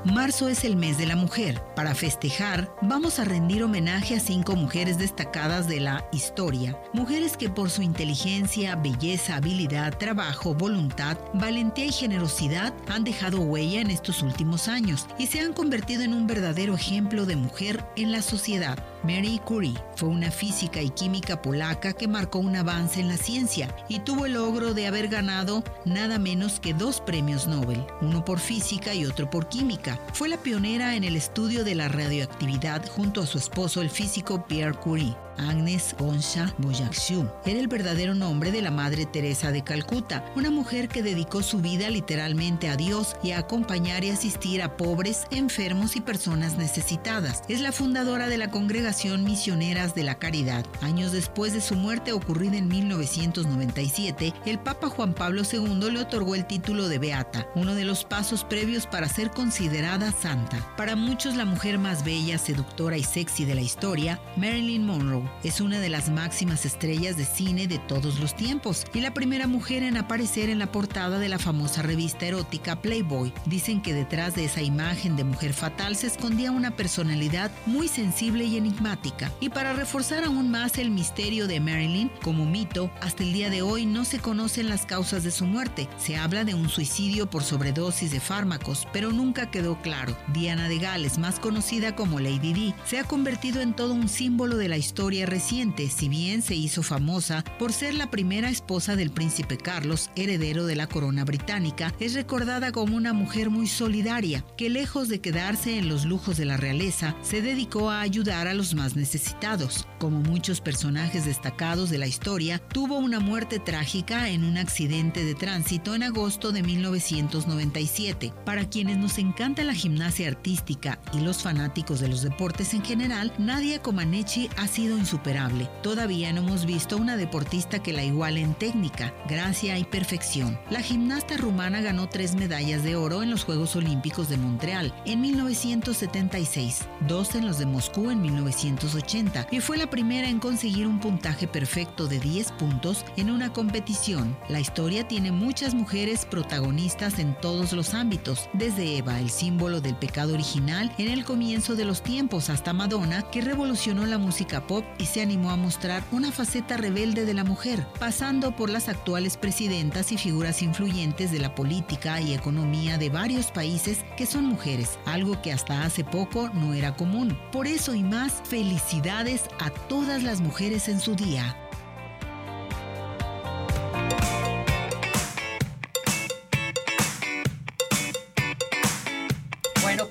[0.03, 1.61] Marzo es el mes de la mujer.
[1.75, 6.75] Para festejar, vamos a rendir homenaje a cinco mujeres destacadas de la historia.
[6.91, 13.79] Mujeres que por su inteligencia, belleza, habilidad, trabajo, voluntad, valentía y generosidad han dejado huella
[13.79, 18.11] en estos últimos años y se han convertido en un verdadero ejemplo de mujer en
[18.11, 18.83] la sociedad.
[19.03, 23.75] Marie Curie fue una física y química polaca que marcó un avance en la ciencia
[23.89, 28.39] y tuvo el logro de haber ganado nada menos que dos premios Nobel, uno por
[28.39, 29.99] física y otro por química.
[30.13, 34.45] Fue la pionera en el estudio de la radioactividad junto a su esposo el físico
[34.45, 35.15] Pierre Curie.
[35.41, 37.27] Agnes Bonsha Boyakshu.
[37.45, 41.59] Era el verdadero nombre de la Madre Teresa de Calcuta, una mujer que dedicó su
[41.59, 47.43] vida literalmente a Dios y a acompañar y asistir a pobres, enfermos y personas necesitadas.
[47.49, 50.65] Es la fundadora de la Congregación Misioneras de la Caridad.
[50.81, 56.35] Años después de su muerte ocurrida en 1997, el Papa Juan Pablo II le otorgó
[56.35, 60.57] el título de Beata, uno de los pasos previos para ser considerada santa.
[60.77, 65.61] Para muchos la mujer más bella, seductora y sexy de la historia, Marilyn Monroe, es
[65.61, 69.83] una de las máximas estrellas de cine de todos los tiempos y la primera mujer
[69.83, 73.33] en aparecer en la portada de la famosa revista erótica Playboy.
[73.45, 78.45] Dicen que detrás de esa imagen de mujer fatal se escondía una personalidad muy sensible
[78.45, 79.31] y enigmática.
[79.39, 83.61] Y para reforzar aún más el misterio de Marilyn como mito, hasta el día de
[83.61, 85.87] hoy no se conocen las causas de su muerte.
[85.97, 90.15] Se habla de un suicidio por sobredosis de fármacos, pero nunca quedó claro.
[90.33, 94.57] Diana de Gales, más conocida como Lady Di, se ha convertido en todo un símbolo
[94.57, 99.11] de la historia reciente, si bien se hizo famosa por ser la primera esposa del
[99.11, 104.69] príncipe Carlos, heredero de la corona británica, es recordada como una mujer muy solidaria, que
[104.69, 108.73] lejos de quedarse en los lujos de la realeza, se dedicó a ayudar a los
[108.73, 109.85] más necesitados.
[109.99, 115.35] Como muchos personajes destacados de la historia, tuvo una muerte trágica en un accidente de
[115.35, 118.33] tránsito en agosto de 1997.
[118.45, 123.33] Para quienes nos encanta la gimnasia artística y los fanáticos de los deportes en general,
[123.37, 125.69] Nadia Comaneci ha sido insuperable.
[125.83, 130.57] Todavía no hemos visto una deportista que la iguale en técnica, gracia y perfección.
[130.69, 135.21] La gimnasta rumana ganó tres medallas de oro en los Juegos Olímpicos de Montreal en
[135.21, 140.99] 1976, dos en los de Moscú en 1980 y fue la primera en conseguir un
[140.99, 144.37] puntaje perfecto de 10 puntos en una competición.
[144.47, 149.95] La historia tiene muchas mujeres protagonistas en todos los ámbitos, desde Eva, el símbolo del
[149.95, 154.85] pecado original en el comienzo de los tiempos, hasta Madonna, que revolucionó la música pop
[154.97, 159.37] y se animó a mostrar una faceta rebelde de la mujer, pasando por las actuales
[159.37, 164.99] presidentas y figuras influyentes de la política y economía de varios países que son mujeres,
[165.05, 167.37] algo que hasta hace poco no era común.
[167.51, 171.55] Por eso y más, felicidades a todas las mujeres en su día.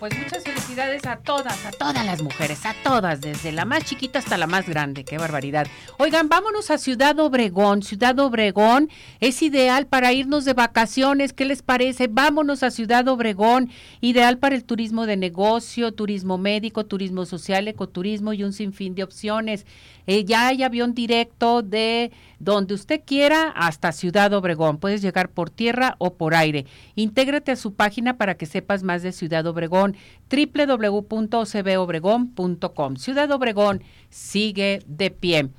[0.01, 4.19] Pues muchas felicidades a todas, a todas las mujeres, a todas, desde la más chiquita
[4.19, 5.05] hasta la más grande.
[5.05, 5.67] Qué barbaridad.
[5.99, 7.83] Oigan, vámonos a Ciudad Obregón.
[7.83, 8.89] Ciudad Obregón
[9.21, 11.35] es ideal para irnos de vacaciones.
[11.35, 12.09] ¿Qué les parece?
[12.11, 13.71] Vámonos a Ciudad Obregón.
[14.01, 19.05] Ideal para el turismo de negocio, turismo médico, turismo social, ecoturismo y un sinfín de
[19.05, 19.67] opciones.
[20.07, 22.11] Eh, ya hay avión directo de
[22.41, 24.79] donde usted quiera hasta Ciudad Obregón.
[24.79, 26.67] Puedes llegar por tierra o por aire.
[26.97, 29.89] Intégrate a su página para que sepas más de Ciudad Obregón,
[30.31, 32.96] www.cbobregón.com.
[32.96, 35.50] Ciudad Obregón sigue de pie.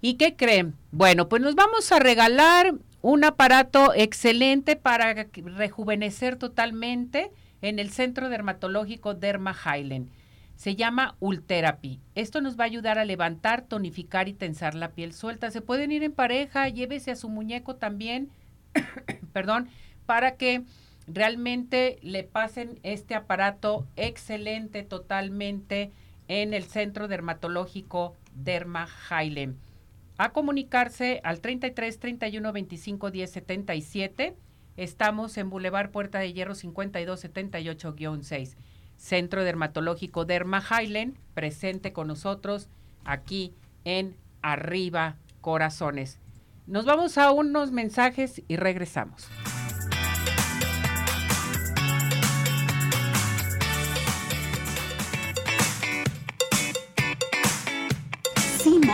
[0.00, 0.74] ¿Y qué creen?
[0.92, 7.30] Bueno, pues nos vamos a regalar un aparato excelente para rejuvenecer totalmente
[7.62, 10.08] en el Centro Dermatológico Derma Highland.
[10.56, 12.00] Se llama Ultherapy.
[12.14, 15.50] Esto nos va a ayudar a levantar, tonificar y tensar la piel suelta.
[15.50, 18.30] Se pueden ir en pareja, llévese a su muñeco también,
[19.32, 19.68] perdón,
[20.06, 20.62] para que
[21.06, 25.92] realmente le pasen este aparato excelente totalmente
[26.28, 29.56] en el Centro Dermatológico Derma Hailem.
[30.18, 34.36] A comunicarse al 33 31 25 10 77.
[34.76, 38.56] Estamos en Boulevard Puerta de Hierro 52 78-6.
[38.96, 42.68] Centro Dermatológico Derma Highland, presente con nosotros
[43.04, 46.18] aquí en Arriba Corazones.
[46.66, 49.28] Nos vamos a unos mensajes y regresamos.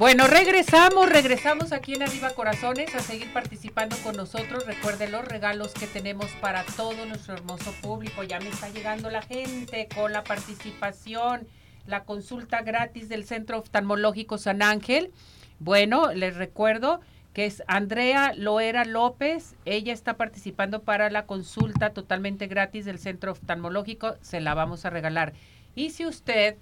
[0.00, 4.64] Bueno, regresamos, regresamos aquí en Arriba Corazones a seguir participando con nosotros.
[4.64, 8.22] Recuerden los regalos que tenemos para todo nuestro hermoso público.
[8.22, 11.46] Ya me está llegando la gente con la participación,
[11.86, 15.12] la consulta gratis del Centro Oftalmológico San Ángel.
[15.58, 17.02] Bueno, les recuerdo
[17.34, 19.54] que es Andrea Loera López.
[19.66, 24.14] Ella está participando para la consulta totalmente gratis del Centro Oftalmológico.
[24.22, 25.34] Se la vamos a regalar.
[25.74, 26.56] Y si usted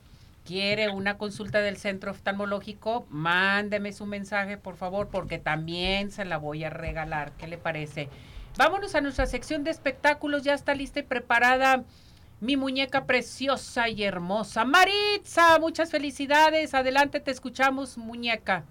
[0.49, 6.39] quiere una consulta del centro oftalmológico, mándeme su mensaje, por favor, porque también se la
[6.39, 7.33] voy a regalar.
[7.33, 8.09] ¿Qué le parece?
[8.57, 10.45] Vámonos a nuestra sección de espectáculos.
[10.45, 11.85] Ya está lista y preparada
[12.41, 14.65] mi muñeca preciosa y hermosa.
[14.65, 16.73] Maritza, muchas felicidades.
[16.73, 18.65] Adelante, te escuchamos, muñeca.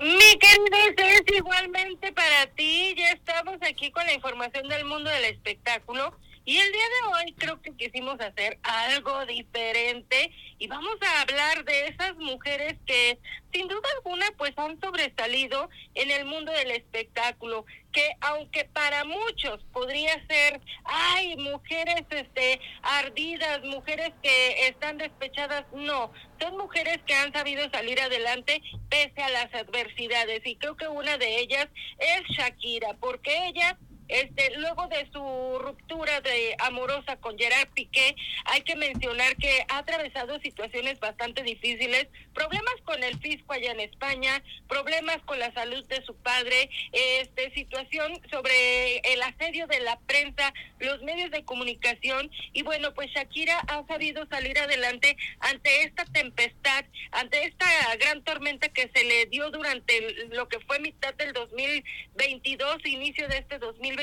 [0.00, 2.96] Mi querida es igualmente para ti.
[2.98, 6.16] Ya estamos aquí con la información del mundo del espectáculo.
[6.44, 11.64] Y el día de hoy creo que quisimos hacer algo diferente y vamos a hablar
[11.64, 13.18] de esas mujeres que
[13.52, 19.62] sin duda alguna pues han sobresalido en el mundo del espectáculo, que aunque para muchos
[19.72, 27.32] podría ser, ay, mujeres este ardidas, mujeres que están despechadas, no, son mujeres que han
[27.32, 30.40] sabido salir adelante pese a las adversidades.
[30.44, 31.68] Y creo que una de ellas
[31.98, 33.78] es Shakira, porque ella
[34.12, 39.78] este, luego de su ruptura de amorosa con Gerard Piqué, hay que mencionar que ha
[39.78, 45.82] atravesado situaciones bastante difíciles, problemas con el fisco allá en España, problemas con la salud
[45.86, 52.30] de su padre, este, situación sobre el asedio de la prensa, los medios de comunicación
[52.52, 58.68] y bueno, pues Shakira ha sabido salir adelante ante esta tempestad, ante esta gran tormenta
[58.68, 64.01] que se le dio durante lo que fue mitad del 2022, inicio de este 2023,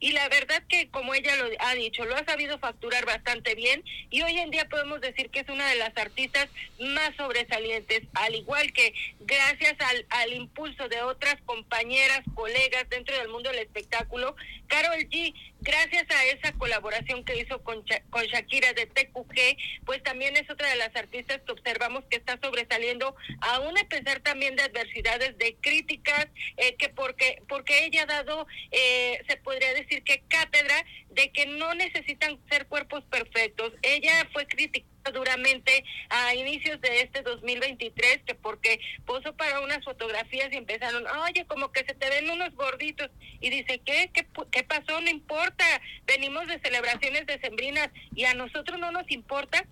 [0.00, 3.82] y la verdad que como ella lo ha dicho, lo ha sabido facturar bastante bien
[4.10, 6.48] y hoy en día podemos decir que es una de las artistas
[6.78, 13.28] más sobresalientes, al igual que gracias al, al impulso de otras compañeras, colegas dentro del
[13.28, 14.36] mundo del espectáculo,
[14.68, 20.36] Carol G gracias a esa colaboración que hizo con, con Shakira de TQG, pues también
[20.36, 24.62] es otra de las artistas que observamos que está sobresaliendo, aún a pesar también de
[24.62, 30.22] adversidades, de críticas, eh, que porque, porque ella ha dado, eh, se podría decir que
[30.28, 33.72] cátedra de que no necesitan ser cuerpos perfectos.
[33.82, 40.52] Ella fue criticada duramente a inicios de este 2023 que porque posó para unas fotografías
[40.52, 44.10] y empezaron, oye, como que se te ven unos gorditos y dice, ¿qué?
[44.12, 45.00] ¿Qué, qué pasó?
[45.00, 45.64] No importa,
[46.06, 49.64] venimos de celebraciones decembrinas y a nosotros no nos importa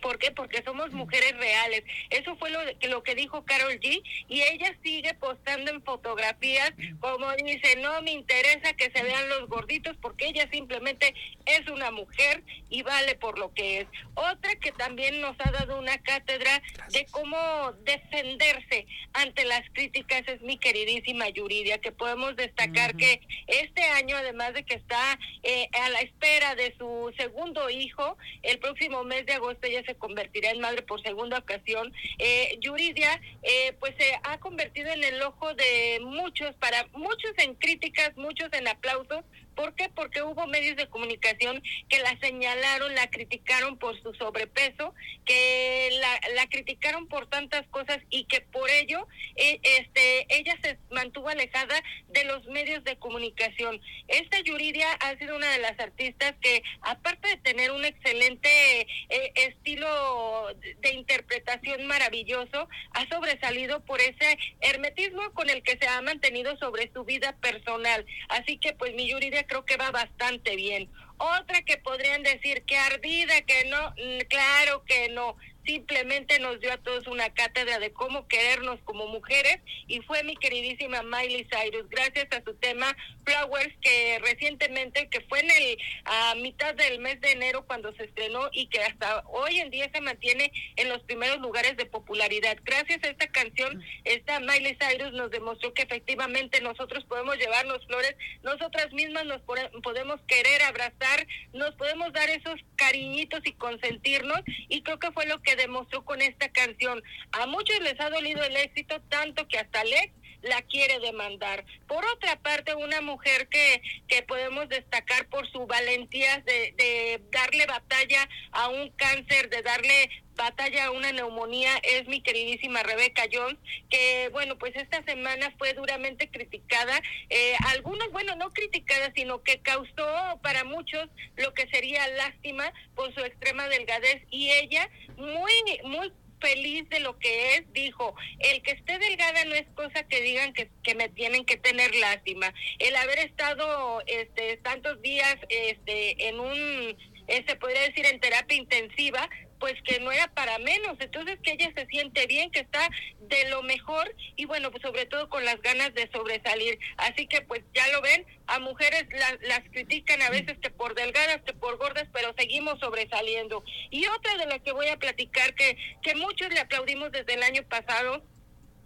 [0.00, 0.30] ¿Por qué?
[0.30, 1.84] Porque somos mujeres reales.
[2.10, 4.02] Eso fue lo, que, lo que dijo Carol G.
[4.28, 9.48] Y ella sigue postando en fotografías como dice, no me interesa que se vean los
[9.48, 11.14] gorditos porque ella simplemente
[11.46, 13.86] es una mujer y vale por lo que es.
[14.14, 20.40] Otra que también nos ha dado una cátedra de cómo defenderse ante las críticas es
[20.42, 25.88] mi queridísima Yuridia, que podemos destacar que este año, además de que está eh, a
[25.90, 30.60] la espera de su segundo hijo, el próximo mes de agosto ella se convertirá en
[30.60, 31.92] madre por segunda ocasión.
[32.18, 37.54] Eh, Yuridia, eh, pues se ha convertido en el ojo de muchos, para muchos en
[37.54, 39.24] críticas, muchos en aplausos,
[39.54, 39.88] ¿Por qué?
[39.88, 44.94] Porque hubo medios de comunicación que la señalaron, la criticaron por su sobrepeso,
[45.24, 50.78] que la, la criticaron por tantas cosas y que por ello eh, este, ella se
[50.90, 53.80] mantuvo alejada de los medios de comunicación.
[54.08, 59.32] Esta Yuridia ha sido una de las artistas que, aparte de tener un excelente eh,
[59.34, 66.56] estilo de interpretación maravilloso, ha sobresalido por ese hermetismo con el que se ha mantenido
[66.58, 68.04] sobre su vida personal.
[68.28, 70.90] Así que pues mi Yuridia creo que va bastante bien.
[71.18, 76.72] Otra que podrían decir que ardida, que no, mm, claro que no simplemente nos dio
[76.72, 81.88] a todos una cátedra de cómo querernos como mujeres y fue mi queridísima Miley Cyrus,
[81.88, 87.20] gracias a su tema Flowers que recientemente, que fue en el a mitad del mes
[87.20, 91.00] de enero cuando se estrenó y que hasta hoy en día se mantiene en los
[91.02, 92.56] primeros lugares de popularidad.
[92.64, 98.16] Gracias a esta canción, esta Miley Cyrus nos demostró que efectivamente nosotros podemos llevarnos flores,
[98.42, 99.42] nosotras mismas nos
[99.82, 105.40] podemos querer abrazar, nos podemos dar esos cariñitos y consentirnos y creo que fue lo
[105.42, 107.02] que demostró con esta canción.
[107.32, 111.64] A muchos les ha dolido el éxito tanto que hasta Lex la quiere demandar.
[111.86, 117.66] Por otra parte, una mujer que, que podemos destacar por su valentía de, de darle
[117.66, 120.10] batalla a un cáncer, de darle
[120.40, 123.58] batalla una neumonía es mi queridísima Rebeca Jones,
[123.90, 129.60] que bueno, pues esta semana fue duramente criticada, eh, algunos, bueno, no criticada, sino que
[129.60, 136.10] causó para muchos lo que sería lástima por su extrema delgadez y ella muy, muy
[136.40, 140.54] feliz de lo que es, dijo, el que esté delgada no es cosa que digan
[140.54, 142.54] que, que me tienen que tener lástima.
[142.78, 146.96] El haber estado este, tantos días este, en un,
[147.28, 149.28] se podría decir, en terapia intensiva,
[149.60, 150.96] pues que no era para menos.
[150.98, 152.88] Entonces que ella se siente bien, que está
[153.20, 156.78] de lo mejor y bueno, pues sobre todo con las ganas de sobresalir.
[156.96, 159.06] Así que pues ya lo ven, a mujeres
[159.42, 163.62] las critican a veces que por delgadas, que por gordas, pero seguimos sobresaliendo.
[163.90, 167.42] Y otra de las que voy a platicar que, que muchos le aplaudimos desde el
[167.42, 168.24] año pasado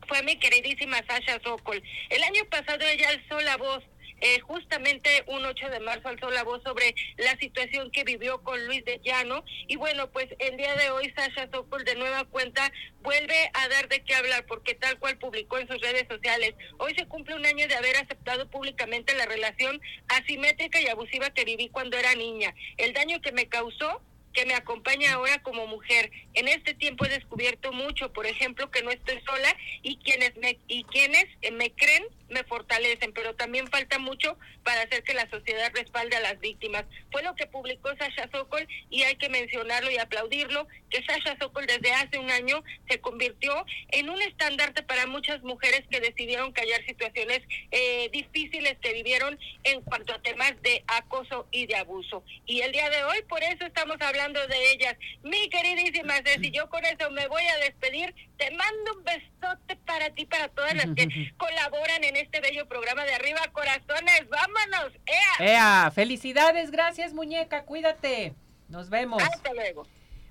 [0.08, 1.82] fue mi queridísima Sasha Sokol.
[2.10, 3.82] El año pasado ella alzó la voz
[4.20, 8.64] eh, justamente un 8 de marzo alzó la voz sobre la situación que vivió con
[8.66, 9.44] Luis de Llano.
[9.66, 13.88] Y bueno, pues el día de hoy Sasha Sokol de nueva cuenta vuelve a dar
[13.88, 17.46] de qué hablar porque tal cual publicó en sus redes sociales, hoy se cumple un
[17.46, 22.54] año de haber aceptado públicamente la relación asimétrica y abusiva que viví cuando era niña.
[22.76, 24.02] El daño que me causó
[24.34, 26.10] que me acompaña ahora como mujer.
[26.34, 30.58] En este tiempo he descubierto mucho, por ejemplo, que no estoy sola y quienes me
[30.66, 35.70] y quienes me creen me fortalecen, pero también falta mucho para hacer que la sociedad
[35.74, 36.84] respalde a las víctimas.
[37.12, 41.66] Fue lo que publicó Sasha Sokol y hay que mencionarlo y aplaudirlo, que Sasha Sokol
[41.66, 46.84] desde hace un año se convirtió en un estandarte para muchas mujeres que decidieron callar
[46.86, 52.24] situaciones eh, difíciles que vivieron en cuanto a temas de acoso y de abuso.
[52.46, 54.96] Y el día de hoy, por eso estamos hablando de ellas.
[55.22, 58.14] Mi queridísima Ceci, yo con eso me voy a despedir.
[58.38, 63.04] Te mando un besote para ti, para todas las que colaboran en este bello programa
[63.04, 64.28] de Arriba Corazones.
[64.28, 64.92] ¡Vámonos!
[65.06, 65.46] ¡Ea!
[65.46, 65.90] ¡Ea!
[65.90, 66.70] ¡Felicidades!
[66.70, 67.64] Gracias, muñeca.
[67.64, 68.34] Cuídate.
[68.68, 69.22] Nos vemos.
[69.22, 69.86] Hasta luego.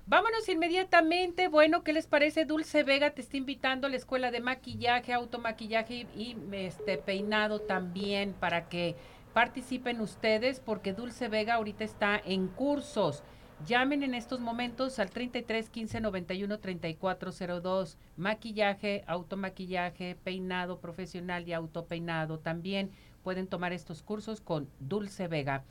[0.06, 1.48] Vámonos inmediatamente.
[1.48, 2.44] Bueno, ¿qué les parece?
[2.44, 8.34] Dulce Vega te está invitando a la escuela de maquillaje, automaquillaje y, este peinado también
[8.34, 8.96] para que
[9.32, 13.22] participen ustedes porque Dulce Vega ahorita está en cursos.
[13.66, 17.96] Llamen en estos momentos al 33 15 91 34 02.
[18.18, 22.38] Maquillaje, automaquillaje, peinado profesional y autopeinado.
[22.38, 22.90] También
[23.22, 25.64] pueden tomar estos cursos con Dulce Vega.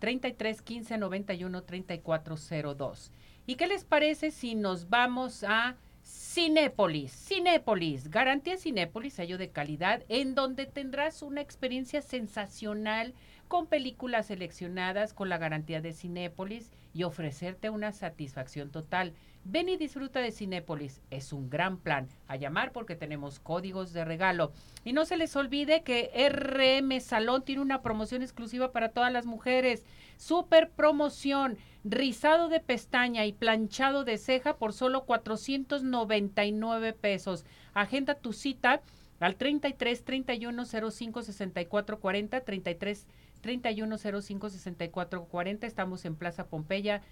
[0.00, 2.36] 33 15 91 34
[2.74, 3.12] 02.
[3.46, 7.12] ¿Y qué les parece si nos vamos a Cinépolis?
[7.12, 13.14] Cinépolis, garantía Cinépolis, sello de calidad, en donde tendrás una experiencia sensacional
[13.46, 19.12] con películas seleccionadas con la garantía de Cinépolis y ofrecerte una satisfacción total.
[19.44, 21.02] Ven y disfruta de Cinépolis.
[21.10, 22.08] Es un gran plan.
[22.26, 24.50] A llamar porque tenemos códigos de regalo.
[24.82, 29.26] Y no se les olvide que RM Salón tiene una promoción exclusiva para todas las
[29.26, 29.84] mujeres.
[30.16, 31.58] Super promoción.
[31.84, 37.44] Rizado de pestaña y planchado de ceja por solo 499 pesos.
[37.74, 38.80] Agenda tu cita
[39.20, 43.06] al 33 31 05 64 40 33
[43.46, 45.68] 31 05 64 40.
[45.68, 47.02] Estamos en Plaza Pompeya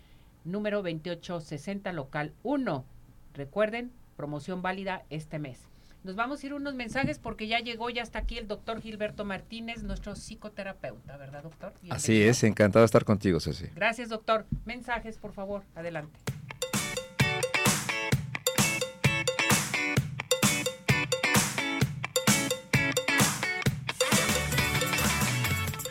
[0.45, 2.85] número 2860, local 1.
[3.35, 5.61] Recuerden, promoción válida este mes.
[6.03, 9.25] Nos vamos a ir unos mensajes porque ya llegó, ya está aquí el doctor Gilberto
[9.25, 11.73] Martínez, nuestro psicoterapeuta, ¿verdad, doctor?
[11.89, 13.67] Así es, encantado de estar contigo, Ceci.
[13.73, 14.45] Gracias, doctor.
[14.65, 16.19] Mensajes, por favor, adelante.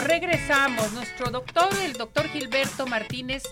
[0.00, 3.42] Regresamos, nuestro doctor, el doctor Gilberto Martínez,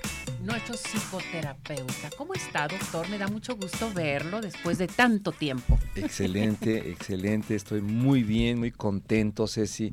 [0.42, 2.08] nuestro psicoterapeuta.
[2.16, 3.08] ¿Cómo está, doctor?
[3.10, 5.78] Me da mucho gusto verlo después de tanto tiempo.
[5.94, 7.54] Excelente, excelente.
[7.54, 9.92] Estoy muy bien, muy contento, Ceci.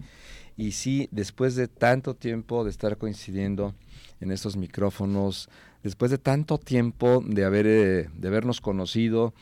[0.56, 3.76] Y sí, después de tanto tiempo de estar coincidiendo
[4.22, 5.50] en estos micrófonos,
[5.84, 9.34] después de tanto tiempo de, haber, eh, de habernos conocido,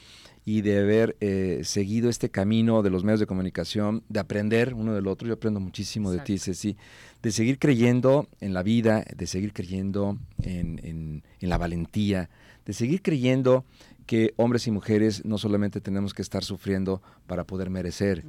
[0.45, 4.93] y de haber eh, seguido este camino de los medios de comunicación, de aprender uno
[4.93, 5.27] del otro.
[5.27, 6.77] Yo aprendo muchísimo de ti, Ceci,
[7.23, 12.29] de seguir creyendo en la vida, de seguir creyendo en, la valentía,
[12.63, 13.65] de seguir creyendo
[14.05, 18.23] que hombres y mujeres no solamente tenemos que estar sufriendo para poder merecer,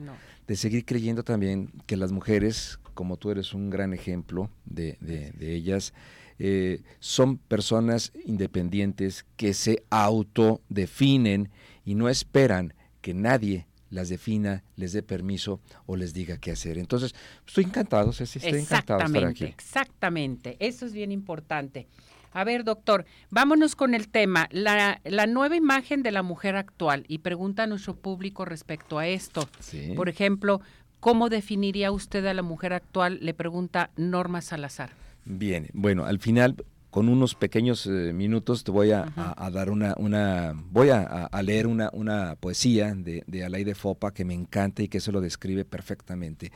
[0.47, 4.97] de seguir creyendo también que las mujeres, como tú eres un gran ejemplo de,
[5.39, 5.93] ellas,
[6.39, 11.51] eh, son personas independientes que se autodefinen
[11.85, 16.79] y no esperan que nadie las defina, les dé permiso o les diga qué hacer.
[16.79, 17.15] Entonces,
[17.47, 19.45] estoy encantado, Ceci, estoy encantado de estar aquí.
[19.45, 21.87] Exactamente, eso es bien importante.
[22.33, 27.05] A ver, doctor, vámonos con el tema, la, la, nueva imagen de la mujer actual
[27.09, 29.49] y pregunta a nuestro público respecto a esto.
[29.95, 30.61] Por ejemplo,
[31.01, 33.21] ¿cómo definiría usted a la mujer actual?
[33.23, 35.06] Le pregunta Norma Salazar.
[35.27, 36.55] Bien, bueno, al final
[36.91, 39.13] con unos pequeños eh, minutos te voy a,
[39.53, 44.35] dar una, una voy a, leer una, una poesía de, de Alaide Fopa que me
[44.35, 46.53] encanta y que eso lo describe perfectamente.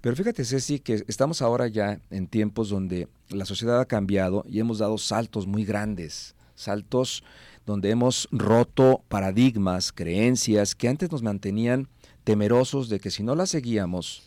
[0.00, 4.58] Pero fíjate, Ceci, que estamos ahora ya en tiempos donde la sociedad ha cambiado y
[4.58, 7.22] hemos dado saltos muy grandes, saltos
[7.66, 11.88] donde hemos roto paradigmas, creencias que antes nos mantenían
[12.24, 14.26] temerosos de que si no las seguíamos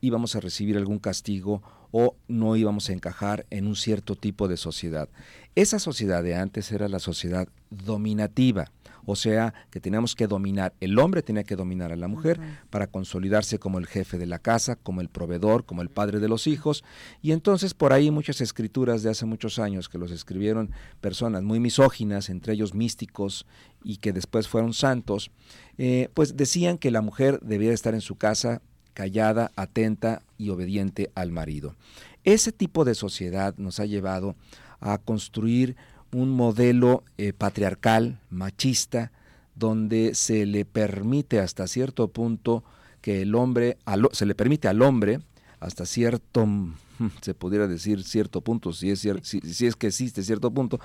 [0.00, 4.56] íbamos a recibir algún castigo o no íbamos a encajar en un cierto tipo de
[4.56, 5.08] sociedad.
[5.54, 8.70] Esa sociedad de antes era la sociedad dominativa,
[9.10, 12.88] o sea, que teníamos que dominar, el hombre tenía que dominar a la mujer para
[12.88, 16.46] consolidarse como el jefe de la casa, como el proveedor, como el padre de los
[16.46, 16.84] hijos,
[17.22, 21.58] y entonces por ahí muchas escrituras de hace muchos años que los escribieron personas muy
[21.58, 23.46] misóginas, entre ellos místicos
[23.82, 25.30] y que después fueron santos,
[25.78, 28.60] eh, pues decían que la mujer debía estar en su casa
[28.98, 31.76] callada, atenta y obediente al marido.
[32.24, 34.34] Ese tipo de sociedad nos ha llevado
[34.80, 35.76] a construir
[36.10, 39.12] un modelo eh, patriarcal, machista,
[39.54, 42.64] donde se le permite hasta cierto punto
[43.00, 43.78] que el hombre,
[44.10, 45.20] se le permite al hombre,
[45.60, 46.48] hasta cierto,
[47.20, 50.80] se pudiera decir cierto punto, si es, si es que existe cierto punto,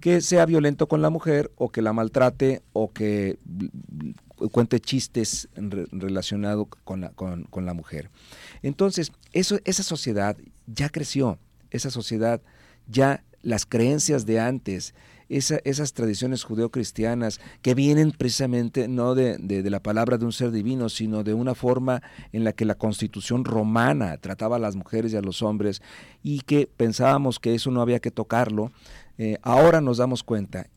[0.00, 3.38] que sea violento con la mujer o que la maltrate o que
[4.50, 5.48] cuente chistes
[5.90, 8.10] relacionados con la, con, la mujer.
[8.62, 10.36] Entonces, eso, esa sociedad
[10.66, 11.38] ya creció,
[11.70, 12.40] esa sociedad
[12.86, 14.94] ya las creencias de antes,
[15.28, 20.88] esas tradiciones judeocristianas que vienen precisamente no de, de, la palabra de un ser divino,
[20.88, 25.16] sino de una forma en la que la constitución romana trataba a las mujeres y
[25.16, 25.82] a los hombres
[26.22, 28.72] y que pensábamos que eso no había que tocarlo,
[29.18, 30.68] eh, ahora nos damos cuenta,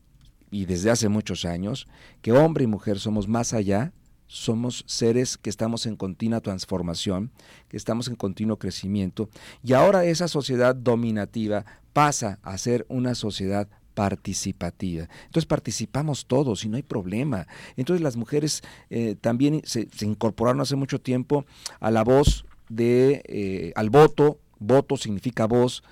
[0.52, 1.88] y desde hace muchos años,
[2.20, 3.92] que hombre y mujer somos más allá
[4.32, 7.30] somos seres que estamos en continua transformación,
[7.68, 9.28] que estamos en continuo crecimiento,
[9.62, 15.06] y ahora esa sociedad dominativa pasa a ser una sociedad participativa.
[15.26, 17.46] Entonces participamos todos y no hay problema.
[17.76, 21.44] Entonces las mujeres eh, también se, incorporaron hace mucho tiempo
[21.78, 25.82] a la voz de, eh, al voto, voto significa voz,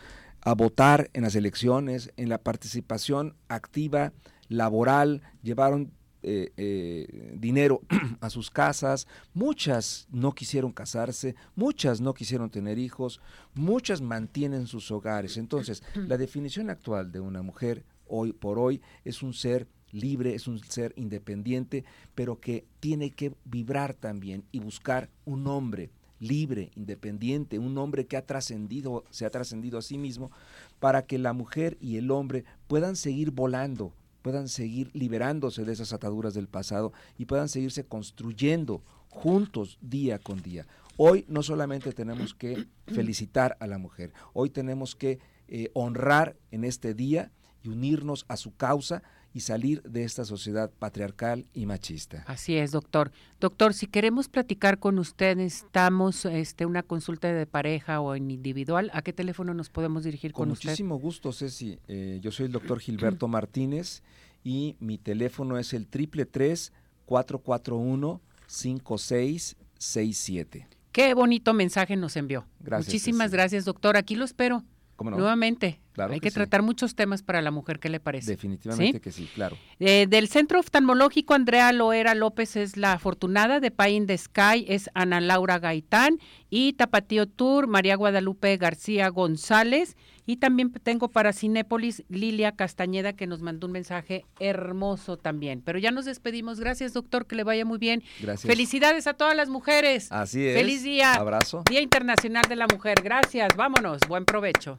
[0.40, 4.14] a votar en las elecciones, en la participación activa,
[4.50, 5.92] laboral, llevaron
[6.22, 7.80] eh, dinero
[8.20, 13.22] a sus casas, muchas no quisieron casarse, muchas no quisieron tener hijos,
[13.54, 15.38] muchas mantienen sus hogares.
[15.38, 20.46] Entonces, la definición actual de una mujer hoy por hoy es un ser libre, es
[20.46, 21.84] un ser independiente,
[22.14, 28.16] pero que tiene que vibrar también y buscar un hombre libre, independiente, un hombre que
[28.16, 30.30] ha trascendido, se ha trascendido a sí mismo,
[30.78, 35.92] para que la mujer y el hombre puedan seguir volando, puedan seguir liberándose de esas
[35.92, 40.66] ataduras del pasado y puedan seguirse construyendo juntos día con día.
[40.96, 45.18] Hoy no solamente tenemos que felicitar a la mujer, hoy tenemos que
[45.48, 49.02] eh, honrar en este día y unirnos a su causa
[49.32, 52.24] y salir de esta sociedad patriarcal y machista.
[52.26, 53.12] Así es, doctor.
[53.38, 58.90] Doctor, si queremos platicar con usted, necesitamos este, una consulta de pareja o en individual,
[58.92, 61.78] ¿a qué teléfono nos podemos dirigir con, con muchísimo gusto, Ceci.
[61.88, 64.02] Eh, yo soy el doctor Gilberto Martínez
[64.42, 66.72] y mi teléfono es el triple tres
[67.04, 70.68] cuatro cuatro uno cinco seis seis siete.
[70.92, 72.46] Qué bonito mensaje nos envió.
[72.58, 72.88] Gracias.
[72.88, 73.96] Muchísimas gracias, doctor.
[73.96, 74.64] Aquí lo espero.
[75.02, 75.80] Nuevamente.
[75.96, 78.30] Hay que, tratar muchos temas para la mujer, ¿qué le parece?
[78.30, 79.56] Definitivamente que sí, claro.
[79.78, 84.88] Eh, del Centro Oftalmológico, Andrea Loera López es la afortunada, de Pain de Sky es
[84.94, 89.96] Ana Laura Gaitán y Tapatío Tour, María Guadalupe García González.
[90.30, 95.60] Y también tengo para Cinépolis Lilia Castañeda que nos mandó un mensaje hermoso también.
[95.60, 96.60] Pero ya nos despedimos.
[96.60, 98.04] Gracias, doctor, que le vaya muy bien.
[98.20, 98.48] Gracias.
[98.48, 100.06] Felicidades a todas las mujeres.
[100.12, 100.56] Así es.
[100.56, 101.14] Feliz día.
[101.14, 101.64] Abrazo.
[101.68, 102.98] Día Internacional de la Mujer.
[103.02, 103.48] Gracias.
[103.56, 104.02] Vámonos.
[104.06, 104.78] Buen provecho.